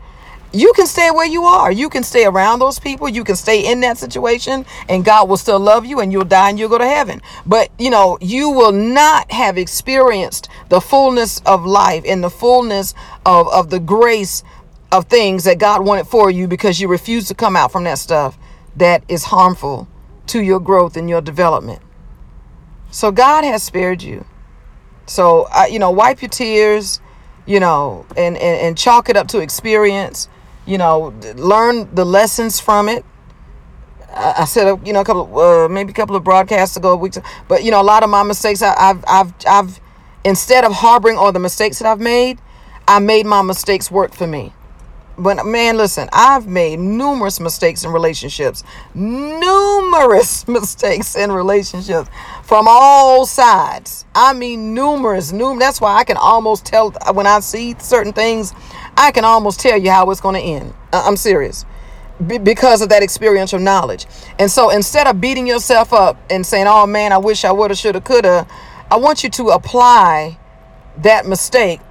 you 0.57 0.73
can 0.73 0.87
stay 0.87 1.11
where 1.11 1.27
you 1.27 1.43
are. 1.43 1.71
You 1.71 1.87
can 1.87 2.03
stay 2.03 2.25
around 2.25 2.59
those 2.59 2.79
people. 2.79 3.07
You 3.07 3.23
can 3.23 3.35
stay 3.35 3.71
in 3.71 3.81
that 3.81 3.97
situation 3.97 4.65
and 4.89 5.05
God 5.05 5.29
will 5.29 5.37
still 5.37 5.59
love 5.59 5.85
you 5.85 5.99
and 5.99 6.11
you'll 6.11 6.25
die 6.25 6.49
and 6.49 6.57
you'll 6.57 6.69
go 6.69 6.79
to 6.79 6.87
heaven. 6.87 7.21
But, 7.45 7.69
you 7.77 7.91
know, 7.91 8.17
you 8.21 8.49
will 8.49 8.71
not 8.71 9.31
have 9.31 9.57
experienced 9.57 10.49
the 10.69 10.81
fullness 10.81 11.41
of 11.45 11.65
life 11.65 12.03
and 12.07 12.23
the 12.23 12.29
fullness 12.29 12.95
of, 13.25 13.47
of 13.49 13.69
the 13.69 13.79
grace 13.79 14.43
of 14.91 15.05
things 15.05 15.43
that 15.43 15.59
God 15.59 15.85
wanted 15.85 16.07
for 16.07 16.31
you 16.31 16.47
because 16.47 16.79
you 16.79 16.87
refuse 16.87 17.27
to 17.27 17.35
come 17.35 17.55
out 17.55 17.71
from 17.71 17.83
that 17.83 17.99
stuff 17.99 18.37
that 18.77 19.03
is 19.07 19.25
harmful 19.25 19.87
to 20.27 20.41
your 20.41 20.59
growth 20.59 20.97
and 20.97 21.09
your 21.09 21.21
development. 21.21 21.81
So 22.89 23.11
God 23.11 23.43
has 23.43 23.63
spared 23.63 24.01
you. 24.01 24.25
So, 25.05 25.47
uh, 25.51 25.65
you 25.69 25.77
know, 25.77 25.91
wipe 25.91 26.21
your 26.21 26.29
tears, 26.29 26.99
you 27.45 27.59
know, 27.59 28.05
and, 28.17 28.35
and, 28.37 28.61
and 28.61 28.77
chalk 28.77 29.09
it 29.09 29.15
up 29.15 29.27
to 29.29 29.39
experience 29.39 30.29
you 30.67 30.77
know, 30.77 31.13
learn 31.35 31.93
the 31.95 32.05
lessons 32.05 32.59
from 32.59 32.89
it. 32.89 33.03
I, 34.13 34.45
said, 34.45 34.79
you 34.85 34.93
know, 34.93 35.01
a 35.01 35.05
couple, 35.05 35.39
uh, 35.39 35.67
maybe 35.67 35.91
a 35.91 35.93
couple 35.93 36.15
of 36.15 36.23
broadcasts 36.23 36.75
ago, 36.75 36.95
weeks, 36.95 37.19
but 37.47 37.63
you 37.63 37.71
know, 37.71 37.81
a 37.81 37.83
lot 37.83 38.03
of 38.03 38.09
my 38.09 38.23
mistakes, 38.23 38.61
I, 38.61 38.73
I've, 38.75 39.03
I've, 39.07 39.33
I've, 39.47 39.79
instead 40.23 40.63
of 40.63 40.73
harboring 40.73 41.17
all 41.17 41.31
the 41.31 41.39
mistakes 41.39 41.79
that 41.79 41.87
I've 41.87 41.99
made, 41.99 42.39
I 42.87 42.99
made 42.99 43.25
my 43.25 43.41
mistakes 43.41 43.91
work 43.91 44.13
for 44.13 44.25
me. 44.25 44.53
But 45.19 45.45
man, 45.45 45.77
listen, 45.77 46.09
I've 46.13 46.47
made 46.47 46.77
numerous 46.77 47.39
mistakes 47.39 47.83
in 47.83 47.91
relationships, 47.91 48.63
numerous 48.93 50.47
mistakes 50.47 51.15
in 51.15 51.31
relationships 51.31 52.09
from 52.43 52.67
all 52.69 53.25
sides. 53.25 54.05
I 54.13 54.33
mean, 54.33 54.75
numerous, 54.75 55.31
numerous. 55.31 55.59
That's 55.59 55.81
why 55.81 55.97
I 55.97 56.03
can 56.03 56.17
almost 56.17 56.65
tell 56.65 56.91
when 57.13 57.25
I 57.25 57.39
see 57.39 57.75
certain 57.79 58.13
things 58.13 58.53
I 58.97 59.11
can 59.11 59.25
almost 59.25 59.59
tell 59.61 59.77
you 59.77 59.91
how 59.91 60.09
it's 60.11 60.21
going 60.21 60.35
to 60.35 60.41
end. 60.41 60.73
I'm 60.93 61.17
serious. 61.17 61.65
because 62.27 62.81
of 62.81 62.89
that 62.89 63.03
experiential 63.03 63.59
knowledge. 63.59 64.07
And 64.39 64.51
so 64.51 64.69
instead 64.71 65.07
of 65.07 65.21
beating 65.21 65.47
yourself 65.47 65.93
up 65.93 66.17
and 66.31 66.45
saying, 66.45 66.67
oh 66.67 66.87
man, 66.87 67.13
I 67.13 67.19
wish 67.19 67.45
I 67.45 67.51
would 67.51 67.71
have, 67.71 67.77
should 67.77 67.95
have, 67.95 68.03
could 68.05 68.25
have, 68.25 68.51
I 68.91 68.97
want 68.97 69.23
you 69.23 69.29
to 69.31 69.49
apply 69.49 70.37
that 70.99 71.27
mistake. 71.27 71.81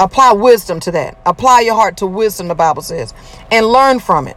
Apply 0.00 0.32
wisdom 0.32 0.80
to 0.80 0.92
that. 0.92 1.18
Apply 1.26 1.60
your 1.60 1.74
heart 1.76 1.98
to 1.98 2.06
wisdom, 2.06 2.48
the 2.48 2.54
Bible 2.56 2.82
says, 2.82 3.14
and 3.50 3.66
learn 3.66 4.00
from 4.00 4.28
it. 4.28 4.36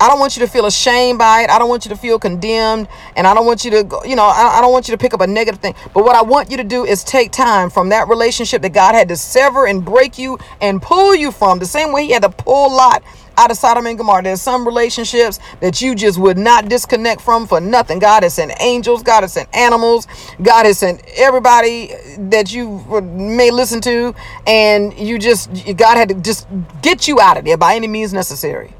I 0.00 0.08
don't 0.08 0.18
want 0.18 0.36
you 0.36 0.44
to 0.44 0.50
feel 0.50 0.66
ashamed 0.66 1.18
by 1.18 1.42
it. 1.42 1.50
I 1.50 1.58
don't 1.58 1.68
want 1.68 1.84
you 1.84 1.88
to 1.90 1.96
feel 1.96 2.18
condemned. 2.18 2.88
And 3.16 3.26
I 3.26 3.34
don't 3.34 3.46
want 3.46 3.64
you 3.64 3.70
to, 3.70 4.00
you 4.04 4.16
know, 4.16 4.24
I, 4.24 4.58
I 4.58 4.60
don't 4.60 4.72
want 4.72 4.88
you 4.88 4.92
to 4.92 4.98
pick 4.98 5.14
up 5.14 5.20
a 5.20 5.26
negative 5.26 5.60
thing. 5.60 5.74
But 5.94 6.04
what 6.04 6.16
I 6.16 6.22
want 6.22 6.50
you 6.50 6.56
to 6.58 6.64
do 6.64 6.84
is 6.84 7.04
take 7.04 7.32
time 7.32 7.70
from 7.70 7.88
that 7.90 8.08
relationship 8.08 8.62
that 8.62 8.72
God 8.72 8.94
had 8.94 9.08
to 9.08 9.16
sever 9.16 9.66
and 9.66 9.84
break 9.84 10.18
you 10.18 10.38
and 10.60 10.80
pull 10.82 11.14
you 11.14 11.30
from. 11.30 11.58
The 11.58 11.66
same 11.66 11.92
way 11.92 12.04
He 12.06 12.12
had 12.12 12.22
to 12.22 12.30
pull 12.30 12.74
Lot 12.74 13.02
out 13.38 13.50
of 13.50 13.56
Sodom 13.56 13.86
and 13.86 13.98
Gomorrah. 13.98 14.22
There's 14.22 14.40
some 14.40 14.66
relationships 14.66 15.38
that 15.60 15.80
you 15.82 15.94
just 15.94 16.18
would 16.18 16.38
not 16.38 16.68
disconnect 16.68 17.20
from 17.20 17.46
for 17.46 17.60
nothing. 17.60 17.98
God 17.98 18.22
has 18.22 18.34
sent 18.34 18.52
angels, 18.60 19.02
God 19.02 19.22
has 19.22 19.34
sent 19.34 19.54
animals, 19.54 20.06
God 20.42 20.66
has 20.66 20.78
sent 20.78 21.02
everybody 21.16 21.90
that 22.18 22.52
you 22.52 22.82
may 23.02 23.50
listen 23.50 23.80
to, 23.82 24.14
and 24.46 24.96
you 24.98 25.18
just, 25.18 25.50
God 25.76 25.96
had 25.96 26.08
to 26.08 26.14
just 26.14 26.46
get 26.82 27.06
you 27.08 27.20
out 27.20 27.36
of 27.36 27.44
there 27.44 27.56
by 27.56 27.74
any 27.74 27.88
means 27.88 28.12
necessary 28.12 28.72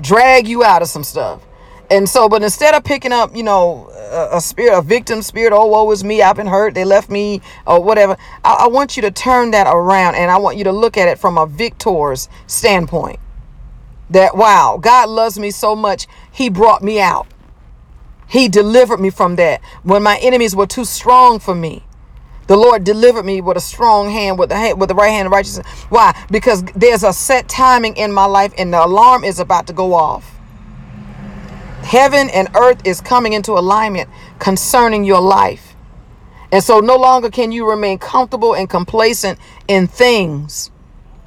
drag 0.00 0.46
you 0.48 0.64
out 0.64 0.82
of 0.82 0.88
some 0.88 1.04
stuff. 1.04 1.42
And 1.90 2.08
so, 2.08 2.28
but 2.28 2.42
instead 2.42 2.74
of 2.74 2.82
picking 2.82 3.12
up, 3.12 3.36
you 3.36 3.42
know, 3.42 3.90
a, 3.92 4.36
a 4.36 4.40
spirit, 4.40 4.76
a 4.76 4.82
victim 4.82 5.22
spirit, 5.22 5.52
oh, 5.52 5.66
woe 5.66 5.90
is 5.90 6.02
me, 6.02 6.22
I've 6.22 6.36
been 6.36 6.46
hurt, 6.46 6.74
they 6.74 6.84
left 6.84 7.10
me, 7.10 7.42
or 7.66 7.82
whatever, 7.82 8.16
I, 8.42 8.54
I 8.60 8.66
want 8.68 8.96
you 8.96 9.02
to 9.02 9.10
turn 9.10 9.50
that 9.50 9.66
around 9.66 10.14
and 10.14 10.30
I 10.30 10.38
want 10.38 10.56
you 10.56 10.64
to 10.64 10.72
look 10.72 10.96
at 10.96 11.08
it 11.08 11.18
from 11.18 11.36
a 11.36 11.46
victor's 11.46 12.28
standpoint. 12.46 13.20
That, 14.10 14.36
wow, 14.36 14.78
God 14.80 15.08
loves 15.08 15.38
me 15.38 15.50
so 15.50 15.76
much, 15.76 16.06
He 16.32 16.48
brought 16.48 16.82
me 16.82 17.00
out. 17.00 17.26
He 18.26 18.48
delivered 18.48 19.00
me 19.00 19.10
from 19.10 19.36
that 19.36 19.60
when 19.82 20.02
my 20.02 20.18
enemies 20.18 20.56
were 20.56 20.66
too 20.66 20.84
strong 20.84 21.38
for 21.38 21.54
me. 21.54 21.84
The 22.46 22.56
Lord 22.56 22.84
delivered 22.84 23.24
me 23.24 23.40
with 23.40 23.56
a 23.56 23.60
strong 23.60 24.10
hand, 24.10 24.38
with 24.38 24.50
the 24.50 24.56
hand, 24.56 24.78
with 24.78 24.88
the 24.88 24.94
right 24.94 25.10
hand 25.10 25.26
of 25.26 25.32
righteousness. 25.32 25.66
Why? 25.88 26.14
Because 26.30 26.62
there's 26.74 27.02
a 27.02 27.12
set 27.12 27.48
timing 27.48 27.96
in 27.96 28.12
my 28.12 28.26
life, 28.26 28.52
and 28.58 28.72
the 28.72 28.84
alarm 28.84 29.24
is 29.24 29.38
about 29.38 29.66
to 29.68 29.72
go 29.72 29.94
off. 29.94 30.30
Heaven 31.82 32.28
and 32.30 32.48
earth 32.54 32.86
is 32.86 33.00
coming 33.00 33.32
into 33.32 33.52
alignment 33.52 34.10
concerning 34.38 35.04
your 35.04 35.20
life. 35.20 35.74
And 36.52 36.62
so 36.62 36.80
no 36.80 36.96
longer 36.96 37.30
can 37.30 37.50
you 37.52 37.68
remain 37.68 37.98
comfortable 37.98 38.54
and 38.54 38.68
complacent 38.68 39.38
in 39.68 39.86
things 39.86 40.70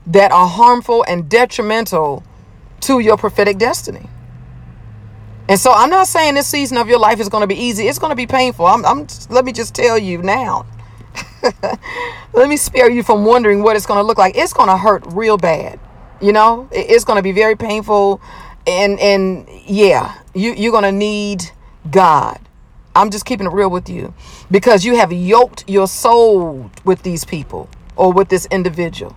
that 0.07 0.31
are 0.31 0.47
harmful 0.47 1.03
and 1.07 1.27
detrimental 1.29 2.23
to 2.81 2.99
your 2.99 3.17
prophetic 3.17 3.57
destiny. 3.57 4.07
And 5.49 5.59
so 5.59 5.71
I'm 5.71 5.89
not 5.89 6.07
saying 6.07 6.35
this 6.35 6.47
season 6.47 6.77
of 6.77 6.87
your 6.87 6.99
life 6.99 7.19
is 7.19 7.29
going 7.29 7.41
to 7.41 7.47
be 7.47 7.55
easy. 7.55 7.87
It's 7.87 7.99
going 7.99 8.11
to 8.11 8.15
be 8.15 8.27
painful. 8.27 8.65
I'm, 8.65 8.85
I'm 8.85 9.07
let 9.29 9.45
me 9.45 9.51
just 9.51 9.73
tell 9.75 9.97
you 9.97 10.21
now. 10.21 10.65
let 12.33 12.49
me 12.49 12.57
spare 12.57 12.89
you 12.89 13.03
from 13.03 13.25
wondering 13.25 13.63
what 13.63 13.75
it's 13.75 13.85
going 13.85 13.99
to 13.99 14.03
look 14.03 14.17
like. 14.17 14.37
It's 14.37 14.53
going 14.53 14.69
to 14.69 14.77
hurt 14.77 15.03
real 15.07 15.37
bad. 15.37 15.79
You 16.21 16.33
know, 16.33 16.67
it's 16.71 17.03
going 17.03 17.17
to 17.17 17.23
be 17.23 17.31
very 17.31 17.55
painful. 17.55 18.21
And, 18.65 18.99
and 18.99 19.47
yeah, 19.65 20.15
you, 20.33 20.53
you're 20.53 20.71
going 20.71 20.83
to 20.83 20.91
need 20.91 21.43
God. 21.89 22.39
I'm 22.95 23.11
just 23.11 23.25
keeping 23.25 23.45
it 23.45 23.53
real 23.53 23.69
with 23.69 23.89
you 23.89 24.13
because 24.49 24.83
you 24.83 24.95
have 24.97 25.13
yoked 25.13 25.63
your 25.67 25.87
soul 25.87 26.71
with 26.83 27.03
these 27.03 27.23
people 27.23 27.69
or 27.95 28.11
with 28.11 28.29
this 28.29 28.47
individual. 28.47 29.15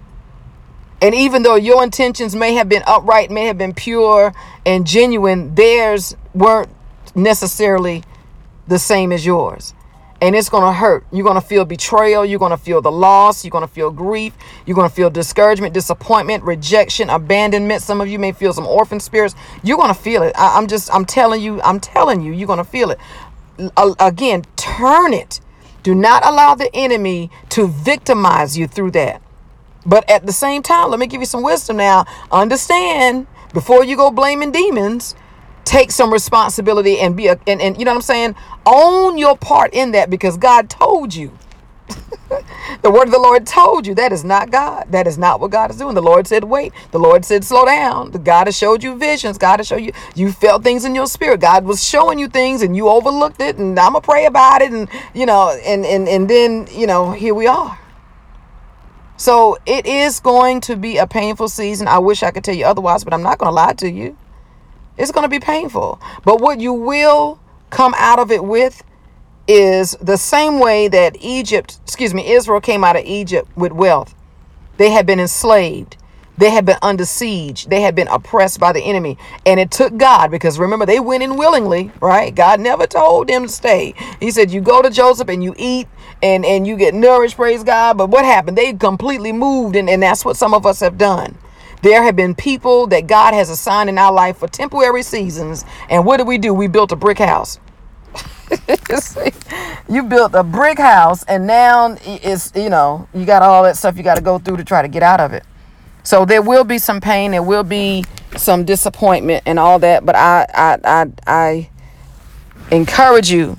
And 1.02 1.14
even 1.14 1.42
though 1.42 1.54
your 1.54 1.82
intentions 1.82 2.36
may 2.36 2.52
have 2.54 2.68
been 2.68 2.82
upright, 2.86 3.30
may 3.30 3.46
have 3.46 3.56
been 3.56 3.72
pure 3.72 4.34
and 4.66 4.86
genuine, 4.86 5.54
theirs 5.54 6.14
weren't 6.34 6.68
necessarily 7.14 8.04
the 8.68 8.78
same 8.78 9.12
as 9.12 9.24
yours 9.24 9.72
and 10.20 10.37
it's 10.37 10.48
going 10.48 10.64
to 10.64 10.72
hurt. 10.72 11.04
You're 11.12 11.24
going 11.24 11.40
to 11.40 11.46
feel 11.46 11.64
betrayal. 11.64 12.24
You're 12.24 12.38
going 12.38 12.50
to 12.50 12.59
feel 12.59 12.83
the 12.83 12.92
loss. 12.92 13.44
You're 13.44 13.50
going 13.50 13.66
to 13.66 13.72
feel 13.72 13.90
grief. 13.90 14.35
You're 14.66 14.74
going 14.74 14.88
to 14.88 14.94
feel 14.94 15.09
discouragement, 15.09 15.72
disappointment, 15.72 16.44
rejection, 16.44 17.09
abandonment. 17.09 17.83
Some 17.83 18.00
of 18.00 18.09
you 18.09 18.18
may 18.18 18.33
feel 18.33 18.52
some 18.52 18.66
orphan 18.66 19.00
spirits. 19.00 19.35
You're 19.62 19.78
going 19.78 19.92
to 19.92 19.98
feel 19.98 20.22
it. 20.22 20.35
I, 20.37 20.59
am 20.59 20.66
just, 20.66 20.92
I'm 20.94 21.06
telling 21.06 21.40
you, 21.40 21.61
I'm 21.62 21.80
telling 21.80 22.20
you, 22.20 22.33
you're 22.33 22.46
going 22.46 22.59
to 22.59 22.64
feel 22.64 22.90
it. 22.90 22.98
again, 23.98 24.44
turn 24.56 25.14
it. 25.14 25.40
Do 25.83 25.94
not 25.94 26.26
allow 26.26 26.54
the 26.54 26.70
enemy 26.74 27.30
to 27.50 27.66
victimize 27.66 28.59
you 28.59 28.66
through 28.66 28.90
that. 28.92 29.22
But 29.87 30.09
at 30.11 30.26
the 30.26 30.33
same 30.33 30.62
time, 30.62 30.90
let 30.90 31.00
me 31.00 31.06
give 31.06 31.22
you 31.22 31.26
some 31.26 31.42
wisdom 31.42 31.78
now. 31.78 32.04
Understand 32.30 33.26
before 33.54 33.85
you 33.85 33.96
go 33.96 34.11
blaming 34.11 34.52
demons, 34.52 35.14
take 35.70 35.92
some 35.92 36.12
responsibility 36.12 36.98
and 36.98 37.16
be 37.16 37.28
a 37.28 37.38
and, 37.46 37.62
and 37.62 37.78
you 37.78 37.85
know 37.85 37.92
what 37.92 37.98
I'm 37.98 38.02
saying? 38.02 38.35
Own 38.66 39.16
your 39.16 39.37
part 39.37 39.72
in 39.72 39.92
that 39.92 40.11
because 40.11 40.37
God 40.37 40.68
told 40.68 41.14
you. 41.14 41.38
the 42.83 42.90
word 42.90 43.04
of 43.04 43.12
the 43.12 43.20
Lord 43.20 43.46
told 43.46 43.87
you 43.87 43.94
that 43.94 44.12
is 44.12 44.24
not 44.24 44.50
God. 44.50 44.90
That 44.90 45.06
is 45.06 45.16
not 45.16 45.38
what 45.40 45.52
God 45.52 45.70
is 45.70 45.76
doing. 45.76 45.94
The 45.94 46.02
Lord 46.02 46.26
said, 46.26 46.44
wait. 46.44 46.72
The 46.90 46.98
Lord 46.98 47.24
said, 47.24 47.44
slow 47.44 47.64
down. 47.66 48.11
God 48.11 48.48
has 48.48 48.56
showed 48.56 48.83
you 48.83 48.96
visions. 48.96 49.38
God 49.38 49.61
has 49.61 49.68
showed 49.68 49.83
you, 49.83 49.92
you 50.16 50.33
felt 50.33 50.64
things 50.64 50.85
in 50.85 50.94
your 50.94 51.06
spirit. 51.06 51.40
God 51.40 51.64
was 51.64 51.83
showing 51.85 52.18
you 52.18 52.26
things 52.28 52.62
and 52.62 52.76
you 52.76 52.88
overlooked 52.88 53.40
it. 53.40 53.56
And 53.56 53.78
I'm 53.78 53.92
going 53.92 54.02
to 54.02 54.06
pray 54.06 54.26
about 54.26 54.62
it. 54.62 54.72
And, 54.72 54.88
you 55.14 55.26
know, 55.26 55.50
and, 55.64 55.87
and, 55.87 56.09
and 56.09 56.28
then, 56.28 56.66
you 56.72 56.88
know, 56.88 57.12
here 57.12 57.35
we 57.35 57.46
are. 57.46 57.78
So 59.16 59.56
it 59.66 59.87
is 59.87 60.18
going 60.18 60.62
to 60.62 60.76
be 60.76 60.96
a 60.96 61.06
painful 61.06 61.48
season. 61.48 61.87
I 61.87 61.98
wish 61.98 62.24
I 62.24 62.33
could 62.33 62.42
tell 62.42 62.56
you 62.56 62.64
otherwise, 62.64 63.04
but 63.04 63.14
I'm 63.14 63.22
not 63.22 63.38
going 63.38 63.50
to 63.50 63.54
lie 63.54 63.74
to 63.74 63.90
you. 63.90 64.16
It's 65.00 65.12
going 65.12 65.24
to 65.24 65.28
be 65.28 65.40
painful. 65.40 66.00
But 66.24 66.40
what 66.40 66.60
you 66.60 66.72
will 66.72 67.40
come 67.70 67.94
out 67.96 68.18
of 68.18 68.30
it 68.30 68.44
with 68.44 68.82
is 69.48 69.96
the 70.00 70.16
same 70.16 70.60
way 70.60 70.88
that 70.88 71.16
Egypt, 71.20 71.78
excuse 71.84 72.14
me, 72.14 72.30
Israel 72.32 72.60
came 72.60 72.84
out 72.84 72.96
of 72.96 73.04
Egypt 73.04 73.48
with 73.56 73.72
wealth. 73.72 74.14
They 74.76 74.90
had 74.90 75.06
been 75.06 75.18
enslaved. 75.18 75.96
They 76.38 76.50
had 76.50 76.64
been 76.64 76.78
under 76.80 77.04
siege. 77.04 77.66
They 77.66 77.82
had 77.82 77.94
been 77.94 78.08
oppressed 78.08 78.60
by 78.60 78.72
the 78.72 78.80
enemy. 78.80 79.18
And 79.44 79.60
it 79.60 79.70
took 79.70 79.96
God, 79.96 80.30
because 80.30 80.58
remember, 80.58 80.86
they 80.86 81.00
went 81.00 81.22
in 81.22 81.36
willingly, 81.36 81.92
right? 82.00 82.34
God 82.34 82.60
never 82.60 82.86
told 82.86 83.28
them 83.28 83.42
to 83.42 83.48
stay. 83.48 83.94
He 84.20 84.30
said, 84.30 84.50
You 84.50 84.60
go 84.60 84.80
to 84.80 84.88
Joseph 84.88 85.28
and 85.28 85.44
you 85.44 85.54
eat 85.58 85.86
and, 86.22 86.44
and 86.46 86.66
you 86.66 86.76
get 86.76 86.94
nourished, 86.94 87.36
praise 87.36 87.62
God. 87.62 87.98
But 87.98 88.08
what 88.08 88.24
happened? 88.24 88.56
They 88.56 88.72
completely 88.72 89.32
moved, 89.32 89.76
and, 89.76 89.90
and 89.90 90.02
that's 90.02 90.24
what 90.24 90.36
some 90.36 90.54
of 90.54 90.64
us 90.64 90.80
have 90.80 90.96
done. 90.96 91.36
There 91.82 92.02
have 92.02 92.16
been 92.16 92.34
people 92.34 92.86
that 92.88 93.06
God 93.06 93.34
has 93.34 93.48
assigned 93.48 93.88
in 93.88 93.98
our 93.98 94.12
life 94.12 94.38
for 94.38 94.48
temporary 94.48 95.02
seasons. 95.02 95.64
And 95.88 96.04
what 96.04 96.18
did 96.18 96.26
we 96.26 96.38
do? 96.38 96.52
We 96.52 96.68
built 96.68 96.92
a 96.92 96.96
brick 96.96 97.18
house. 97.18 97.58
you 99.88 100.02
built 100.02 100.34
a 100.34 100.42
brick 100.42 100.78
house 100.78 101.22
and 101.24 101.46
now 101.46 101.96
it's 102.04 102.52
you 102.56 102.68
know 102.68 103.08
you 103.14 103.24
got 103.24 103.42
all 103.42 103.62
that 103.62 103.76
stuff 103.76 103.96
you 103.96 104.02
got 104.02 104.16
to 104.16 104.22
go 104.22 104.38
through 104.38 104.56
to 104.56 104.64
try 104.64 104.82
to 104.82 104.88
get 104.88 105.04
out 105.04 105.20
of 105.20 105.32
it 105.32 105.44
so 106.02 106.24
there 106.24 106.42
will 106.42 106.64
be 106.64 106.76
some 106.76 107.00
pain 107.00 107.30
there 107.30 107.42
will 107.42 107.62
be 107.62 108.04
some 108.36 108.64
disappointment 108.64 109.40
and 109.46 109.58
all 109.58 109.78
that 109.78 110.04
but 110.04 110.16
i 110.16 110.44
i 110.52 110.78
i, 110.84 111.06
I 111.26 111.70
encourage 112.72 113.30
you 113.30 113.56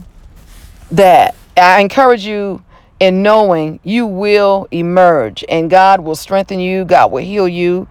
that 0.91 1.35
i 1.55 1.79
encourage 1.79 2.25
you 2.25 2.61
in 2.99 3.23
knowing 3.23 3.79
you 3.83 4.05
will 4.05 4.67
emerge 4.71 5.45
and 5.47 5.69
god 5.69 6.01
will 6.01 6.15
strengthen 6.15 6.59
you 6.59 6.83
god 6.83 7.11
will 7.11 7.23
heal 7.23 7.47
you 7.47 7.87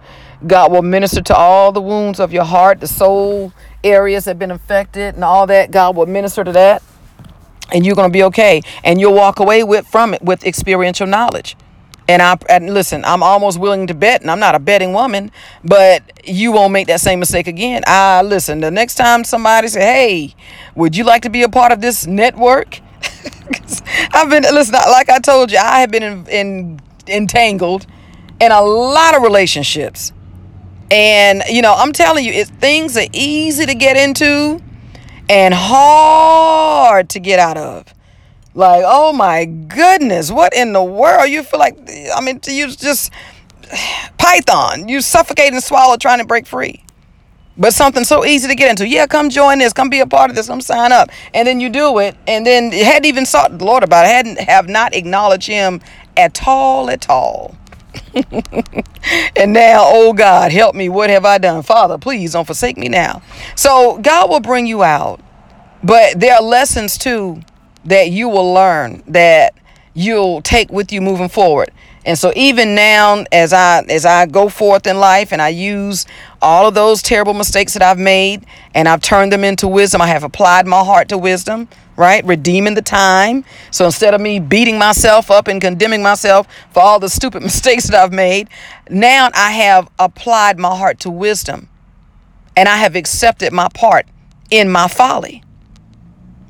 god 0.47 0.71
will 0.71 0.81
minister 0.81 1.21
to 1.21 1.35
all 1.35 1.71
the 1.71 1.81
wounds 1.81 2.19
of 2.19 2.33
your 2.33 2.43
heart 2.43 2.79
the 2.79 2.87
soul 2.87 3.53
areas 3.83 4.25
that 4.25 4.31
have 4.31 4.39
been 4.39 4.51
affected 4.51 5.15
and 5.15 5.23
all 5.23 5.47
that 5.47 5.71
god 5.71 5.95
will 5.95 6.05
minister 6.05 6.43
to 6.43 6.51
that 6.51 6.81
and 7.73 7.85
you're 7.85 7.95
going 7.95 8.09
to 8.09 8.13
be 8.13 8.23
okay 8.23 8.61
and 8.83 8.99
you'll 8.99 9.13
walk 9.13 9.39
away 9.39 9.63
with 9.63 9.87
from 9.87 10.13
it 10.13 10.21
with 10.21 10.43
experiential 10.45 11.07
knowledge 11.07 11.55
and 12.11 12.21
I 12.21 12.37
and 12.49 12.73
listen, 12.73 13.05
I'm 13.05 13.23
almost 13.23 13.59
willing 13.59 13.87
to 13.87 13.93
bet, 13.93 14.21
and 14.21 14.29
I'm 14.29 14.39
not 14.39 14.53
a 14.53 14.59
betting 14.59 14.91
woman, 14.91 15.31
but 15.63 16.03
you 16.25 16.51
won't 16.51 16.73
make 16.73 16.87
that 16.87 16.99
same 16.99 17.19
mistake 17.19 17.47
again. 17.47 17.83
I 17.87 18.21
listen. 18.21 18.59
The 18.59 18.71
next 18.71 18.95
time 18.95 19.23
somebody 19.23 19.69
say, 19.69 19.79
"Hey, 19.79 20.35
would 20.75 20.95
you 20.95 21.03
like 21.03 21.21
to 21.21 21.29
be 21.29 21.43
a 21.43 21.49
part 21.49 21.71
of 21.71 21.79
this 21.79 22.05
network?" 22.05 22.81
I've 24.13 24.29
been 24.29 24.43
listen. 24.43 24.73
Like 24.73 25.09
I 25.09 25.19
told 25.19 25.51
you, 25.51 25.57
I 25.57 25.79
have 25.79 25.91
been 25.91 26.03
in, 26.03 26.27
in, 26.27 26.81
entangled 27.07 27.85
in 28.41 28.51
a 28.51 28.61
lot 28.61 29.15
of 29.15 29.21
relationships, 29.21 30.11
and 30.91 31.41
you 31.49 31.61
know, 31.61 31.73
I'm 31.75 31.93
telling 31.93 32.25
you, 32.25 32.33
it 32.33 32.47
things 32.49 32.97
are 32.97 33.07
easy 33.13 33.65
to 33.65 33.73
get 33.73 33.97
into 33.97 34.61
and 35.29 35.53
hard 35.53 37.09
to 37.11 37.19
get 37.19 37.39
out 37.39 37.57
of. 37.57 37.85
Like, 38.53 38.83
oh 38.85 39.13
my 39.13 39.45
goodness, 39.45 40.29
what 40.29 40.53
in 40.53 40.73
the 40.73 40.83
world? 40.83 41.29
You 41.29 41.41
feel 41.41 41.59
like, 41.59 41.77
I 42.13 42.19
mean, 42.21 42.41
to 42.41 42.53
use 42.53 42.75
just 42.75 43.11
Python, 44.17 44.89
you 44.89 44.99
suffocate 45.01 45.53
and 45.53 45.63
swallow 45.63 45.95
trying 45.95 46.19
to 46.19 46.25
break 46.25 46.45
free. 46.45 46.83
But 47.57 47.73
something 47.73 48.03
so 48.03 48.25
easy 48.25 48.47
to 48.47 48.55
get 48.55 48.69
into. 48.69 48.87
Yeah, 48.87 49.07
come 49.07 49.29
join 49.29 49.59
this, 49.59 49.71
come 49.71 49.89
be 49.89 49.99
a 49.99 50.07
part 50.07 50.29
of 50.29 50.35
this, 50.35 50.47
come 50.47 50.61
sign 50.61 50.91
up. 50.91 51.09
And 51.33 51.47
then 51.47 51.61
you 51.61 51.69
do 51.69 51.97
it, 51.99 52.15
and 52.27 52.45
then 52.45 52.71
hadn't 52.71 53.05
even 53.05 53.25
sought 53.25 53.57
the 53.57 53.65
Lord 53.65 53.83
about 53.83 54.05
it, 54.05 54.09
hadn't 54.09 54.39
have 54.39 54.67
not 54.67 54.95
acknowledged 54.95 55.47
him 55.47 55.81
at 56.17 56.45
all, 56.47 56.89
at 56.89 57.09
all. 57.09 57.55
and 59.35 59.53
now, 59.53 59.83
oh 59.85 60.13
God, 60.13 60.51
help 60.51 60.75
me. 60.75 60.89
What 60.89 61.09
have 61.09 61.25
I 61.25 61.37
done? 61.37 61.63
Father, 61.63 61.97
please 61.97 62.33
don't 62.33 62.45
forsake 62.45 62.77
me 62.77 62.89
now. 62.89 63.21
So 63.55 63.97
God 63.99 64.29
will 64.29 64.39
bring 64.39 64.67
you 64.67 64.83
out. 64.83 65.21
But 65.83 66.19
there 66.19 66.35
are 66.35 66.41
lessons 66.41 66.97
too 66.97 67.41
that 67.85 68.11
you 68.11 68.29
will 68.29 68.53
learn 68.53 69.03
that 69.07 69.55
you'll 69.93 70.41
take 70.41 70.71
with 70.71 70.91
you 70.91 71.01
moving 71.01 71.29
forward. 71.29 71.71
And 72.05 72.17
so 72.17 72.33
even 72.35 72.73
now 72.73 73.23
as 73.31 73.53
I 73.53 73.83
as 73.89 74.05
I 74.05 74.25
go 74.25 74.49
forth 74.49 74.87
in 74.87 74.97
life 74.99 75.31
and 75.31 75.41
I 75.41 75.49
use 75.49 76.05
all 76.41 76.67
of 76.67 76.73
those 76.73 77.01
terrible 77.01 77.33
mistakes 77.33 77.73
that 77.73 77.83
I've 77.83 77.99
made 77.99 78.45
and 78.73 78.87
I've 78.87 79.01
turned 79.01 79.31
them 79.31 79.43
into 79.43 79.67
wisdom, 79.67 80.01
I 80.01 80.07
have 80.07 80.23
applied 80.23 80.65
my 80.65 80.83
heart 80.83 81.09
to 81.09 81.17
wisdom, 81.17 81.67
right? 81.95 82.25
Redeeming 82.25 82.73
the 82.73 82.81
time. 82.81 83.45
So 83.69 83.85
instead 83.85 84.15
of 84.15 84.21
me 84.21 84.39
beating 84.39 84.79
myself 84.79 85.29
up 85.29 85.47
and 85.47 85.61
condemning 85.61 86.01
myself 86.01 86.47
for 86.71 86.81
all 86.81 86.99
the 86.99 87.09
stupid 87.09 87.43
mistakes 87.43 87.85
that 87.85 88.03
I've 88.03 88.13
made, 88.13 88.49
now 88.89 89.29
I 89.35 89.51
have 89.51 89.87
applied 89.99 90.57
my 90.57 90.75
heart 90.75 90.99
to 91.01 91.11
wisdom 91.11 91.69
and 92.57 92.67
I 92.67 92.77
have 92.77 92.95
accepted 92.95 93.53
my 93.53 93.67
part 93.73 94.07
in 94.49 94.69
my 94.69 94.87
folly. 94.87 95.43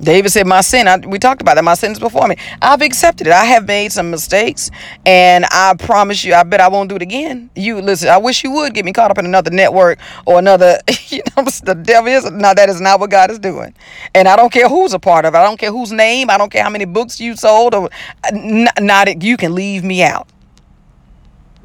David 0.01 0.31
said, 0.31 0.47
My 0.47 0.61
sin, 0.61 0.87
I, 0.87 0.97
we 0.97 1.19
talked 1.19 1.41
about 1.41 1.55
that, 1.55 1.63
my 1.63 1.75
sins 1.75 1.99
before 1.99 2.27
me. 2.27 2.35
I've 2.61 2.81
accepted 2.81 3.27
it. 3.27 3.33
I 3.33 3.45
have 3.45 3.67
made 3.67 3.91
some 3.91 4.09
mistakes, 4.09 4.71
and 5.05 5.45
I 5.51 5.75
promise 5.77 6.23
you, 6.23 6.33
I 6.33 6.43
bet 6.43 6.59
I 6.59 6.67
won't 6.69 6.89
do 6.89 6.95
it 6.95 7.01
again. 7.01 7.49
You 7.55 7.81
listen, 7.81 8.09
I 8.09 8.17
wish 8.17 8.43
you 8.43 8.51
would 8.51 8.73
get 8.73 8.83
me 8.83 8.93
caught 8.93 9.11
up 9.11 9.19
in 9.19 9.25
another 9.25 9.51
network 9.51 9.99
or 10.25 10.39
another, 10.39 10.79
you 11.09 11.21
know, 11.37 11.43
the 11.43 11.75
devil 11.75 12.11
is. 12.11 12.29
Now, 12.31 12.53
that 12.53 12.69
is 12.69 12.81
not 12.81 12.99
what 12.99 13.11
God 13.11 13.29
is 13.29 13.39
doing. 13.39 13.73
And 14.15 14.27
I 14.27 14.35
don't 14.35 14.51
care 14.51 14.67
who's 14.67 14.93
a 14.93 14.99
part 14.99 15.25
of 15.25 15.35
it. 15.35 15.37
I 15.37 15.43
don't 15.43 15.59
care 15.59 15.71
whose 15.71 15.91
name. 15.91 16.29
I 16.29 16.37
don't 16.37 16.51
care 16.51 16.63
how 16.63 16.69
many 16.69 16.85
books 16.85 17.19
you 17.19 17.35
sold, 17.35 17.75
or 17.75 17.89
uh, 18.23 18.31
not, 18.33 18.81
not 18.81 19.23
you 19.23 19.37
can 19.37 19.53
leave 19.53 19.83
me 19.83 20.01
out. 20.01 20.30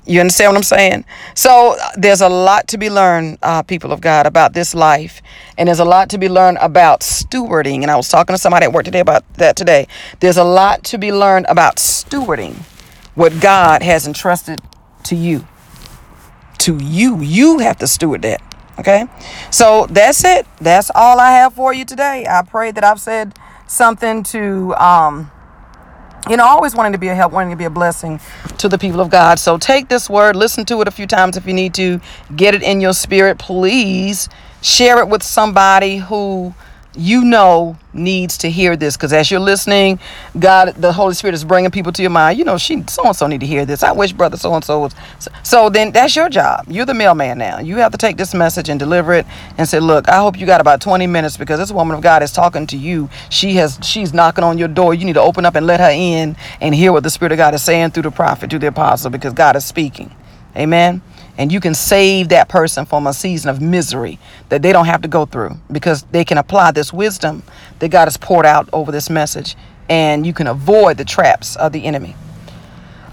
You 0.07 0.21
understand 0.21 0.53
what 0.53 0.59
I'm 0.59 0.62
saying? 0.62 1.05
So 1.35 1.77
there's 1.97 2.21
a 2.21 2.29
lot 2.29 2.69
to 2.69 2.79
be 2.79 2.88
learned, 2.88 3.38
uh, 3.42 3.62
people 3.62 3.92
of 3.92 4.01
God, 4.01 4.25
about 4.25 4.53
this 4.53 4.73
life. 4.73 5.21
And 5.59 5.66
there's 5.66 5.81
a 5.81 5.85
lot 5.85 6.11
to 6.11 6.19
be 6.19 6.29
learned 6.29 6.59
about 6.61 7.01
stewarding. 7.01 7.83
And 7.83 7.90
I 7.90 7.97
was 7.97 8.09
talking 8.09 8.33
to 8.35 8.38
somebody 8.38 8.66
at 8.66 8.73
work 8.73 8.85
today 8.85 9.01
about 9.01 9.25
that 9.35 9.57
today. 9.57 9.88
There's 10.21 10.37
a 10.37 10.45
lot 10.45 10.85
to 10.85 10.99
be 10.99 11.12
learned 11.12 11.47
about 11.49 11.77
stewarding 11.77 12.55
what 13.16 13.40
God 13.40 13.83
has 13.83 14.07
entrusted 14.07 14.61
to 15.05 15.16
you. 15.16 15.47
To 16.59 16.79
you. 16.79 17.21
You 17.21 17.59
have 17.59 17.79
to 17.79 17.88
steward 17.88 18.23
that. 18.23 18.40
Okay? 18.79 19.07
So 19.51 19.87
that's 19.90 20.25
it. 20.25 20.47
That's 20.61 20.90
all 20.95 21.19
I 21.19 21.33
have 21.33 21.55
for 21.55 21.75
you 21.75 21.85
today. 21.85 22.27
I 22.31 22.42
pray 22.42 22.71
that 22.71 22.85
I've 22.85 23.01
said 23.01 23.35
something 23.66 24.23
to 24.23 24.73
um 24.77 25.33
you 26.29 26.37
know, 26.37 26.45
always 26.45 26.75
wanting 26.75 26.93
to 26.93 26.99
be 26.99 27.09
a 27.09 27.15
help, 27.15 27.33
wanting 27.33 27.51
to 27.51 27.57
be 27.57 27.65
a 27.65 27.71
blessing 27.71 28.21
to 28.59 28.69
the 28.69 28.79
people 28.79 29.01
of 29.01 29.11
God. 29.11 29.39
So 29.39 29.59
take 29.59 29.89
this 29.89 30.11
word, 30.11 30.37
listen 30.37 30.65
to 30.67 30.81
it 30.81 30.89
a 30.89 30.91
few 30.91 31.07
times 31.07 31.37
if 31.37 31.47
you 31.47 31.53
need 31.53 31.75
to, 31.75 32.01
get 32.35 32.55
it 32.55 32.62
in 32.62 32.81
your 32.81 32.93
spirit. 32.93 33.39
Please 33.39 34.29
share 34.62 34.99
it 34.99 35.09
with 35.09 35.23
somebody 35.23 35.99
who 35.99 36.55
you 36.96 37.24
know 37.24 37.76
needs 37.92 38.38
to 38.38 38.50
hear 38.50 38.76
this 38.76 38.96
because 38.96 39.12
as 39.12 39.30
you're 39.30 39.40
listening 39.40 39.98
god 40.38 40.74
the 40.76 40.92
holy 40.92 41.14
spirit 41.14 41.35
is 41.35 41.44
bringing 41.44 41.70
people 41.70 41.92
to 41.92 42.02
your 42.02 42.11
mind. 42.11 42.38
You 42.38 42.44
know 42.44 42.59
she 42.59 42.82
so 42.88 43.04
and 43.04 43.16
so 43.16 43.26
need 43.26 43.40
to 43.40 43.46
hear 43.46 43.64
this. 43.64 43.82
I 43.82 43.92
wish 43.92 44.12
brother 44.12 44.37
so 44.37 44.54
and 44.54 44.64
so 44.64 44.80
was 44.80 44.94
so, 45.18 45.30
so 45.42 45.70
then 45.70 45.92
that's 45.92 46.14
your 46.14 46.28
job. 46.28 46.66
You're 46.68 46.87
the 46.87 46.94
mailman 46.94 47.38
now. 47.38 47.59
You 47.61 47.76
have 47.76 47.92
to 47.92 47.98
take 47.98 48.16
this 48.16 48.35
message 48.35 48.68
and 48.68 48.78
deliver 48.78 49.14
it 49.14 49.26
and 49.59 49.68
say 49.68 49.80
look 49.80 50.09
i 50.09 50.18
hope 50.18 50.38
you 50.38 50.46
got 50.46 50.61
about 50.61 50.80
20 50.80 51.06
minutes 51.06 51.37
because 51.37 51.59
this 51.59 51.72
woman 51.72 51.96
of 51.96 52.02
god 52.02 52.22
is 52.22 52.32
talking 52.32 52.66
to 52.68 52.76
you. 52.76 53.09
She 53.30 53.54
has 53.54 53.78
she's 53.82 54.12
knocking 54.12 54.44
on 54.44 54.59
your 54.59 54.68
door. 54.68 54.94
You 54.94 55.04
need 55.04 55.14
to 55.14 55.22
open 55.22 55.44
up 55.44 55.54
and 55.54 55.66
let 55.66 55.80
her 55.80 55.90
in 55.90 56.37
and 56.61 56.74
hear 56.74 56.92
what 56.92 57.02
the 57.02 57.11
spirit 57.11 57.32
of 57.32 57.38
god 57.38 57.54
is 57.54 57.62
saying 57.62 57.90
through 57.90 58.04
the 58.04 58.11
prophet 58.11 58.50
through 58.50 58.61
the 58.61 58.68
apostle 58.68 59.11
because 59.11 59.32
god 59.32 59.56
is 59.56 59.64
speaking. 59.64 60.14
Amen 60.56 61.02
and 61.38 61.53
you 61.53 61.61
can 61.61 61.75
save 61.75 62.29
that 62.31 62.49
person 62.49 62.87
from 62.87 63.07
a 63.07 63.12
season 63.12 63.51
of 63.51 63.61
misery 63.61 64.18
that 64.49 64.62
they 64.62 64.72
don't 64.72 64.87
have 64.87 65.03
to 65.03 65.09
go 65.09 65.27
through 65.27 65.57
because 65.70 66.03
they 66.05 66.25
can 66.25 66.38
apply 66.38 66.70
this 66.70 66.92
wisdom 66.92 67.42
that 67.79 67.88
God 67.90 68.07
has 68.07 68.16
poured 68.16 68.46
out 68.46 68.68
over 68.72 68.90
this 68.90 69.11
message 69.11 69.57
and 69.88 70.27
you 70.27 70.33
can 70.33 70.46
avoid 70.46 70.96
the 70.96 71.05
traps 71.05 71.57
of 71.57 71.72
the 71.72 71.85
enemy. 71.85 72.16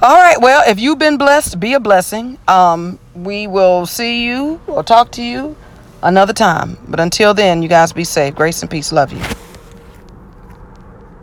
All 0.02 0.18
right, 0.18 0.40
well, 0.40 0.64
if 0.68 0.80
you've 0.80 1.00
been 1.00 1.18
blessed, 1.18 1.60
be 1.60 1.74
a 1.74 1.80
blessing. 1.80 2.38
Um, 2.48 3.00
we 3.16 3.48
will 3.48 3.86
see 3.86 4.26
you 4.26 4.60
or 4.68 4.84
talk 4.84 5.12
to 5.14 5.24
you 5.24 5.56
another 6.02 6.34
time. 6.34 6.78
But 6.88 7.00
until 7.00 7.34
then, 7.34 7.64
you 7.64 7.70
guys 7.70 7.94
be 7.94 8.04
safe. 8.04 8.36
Grace 8.36 8.62
and 8.62 8.70
peace. 8.70 8.92
Love 8.92 9.14
you. 9.14 9.22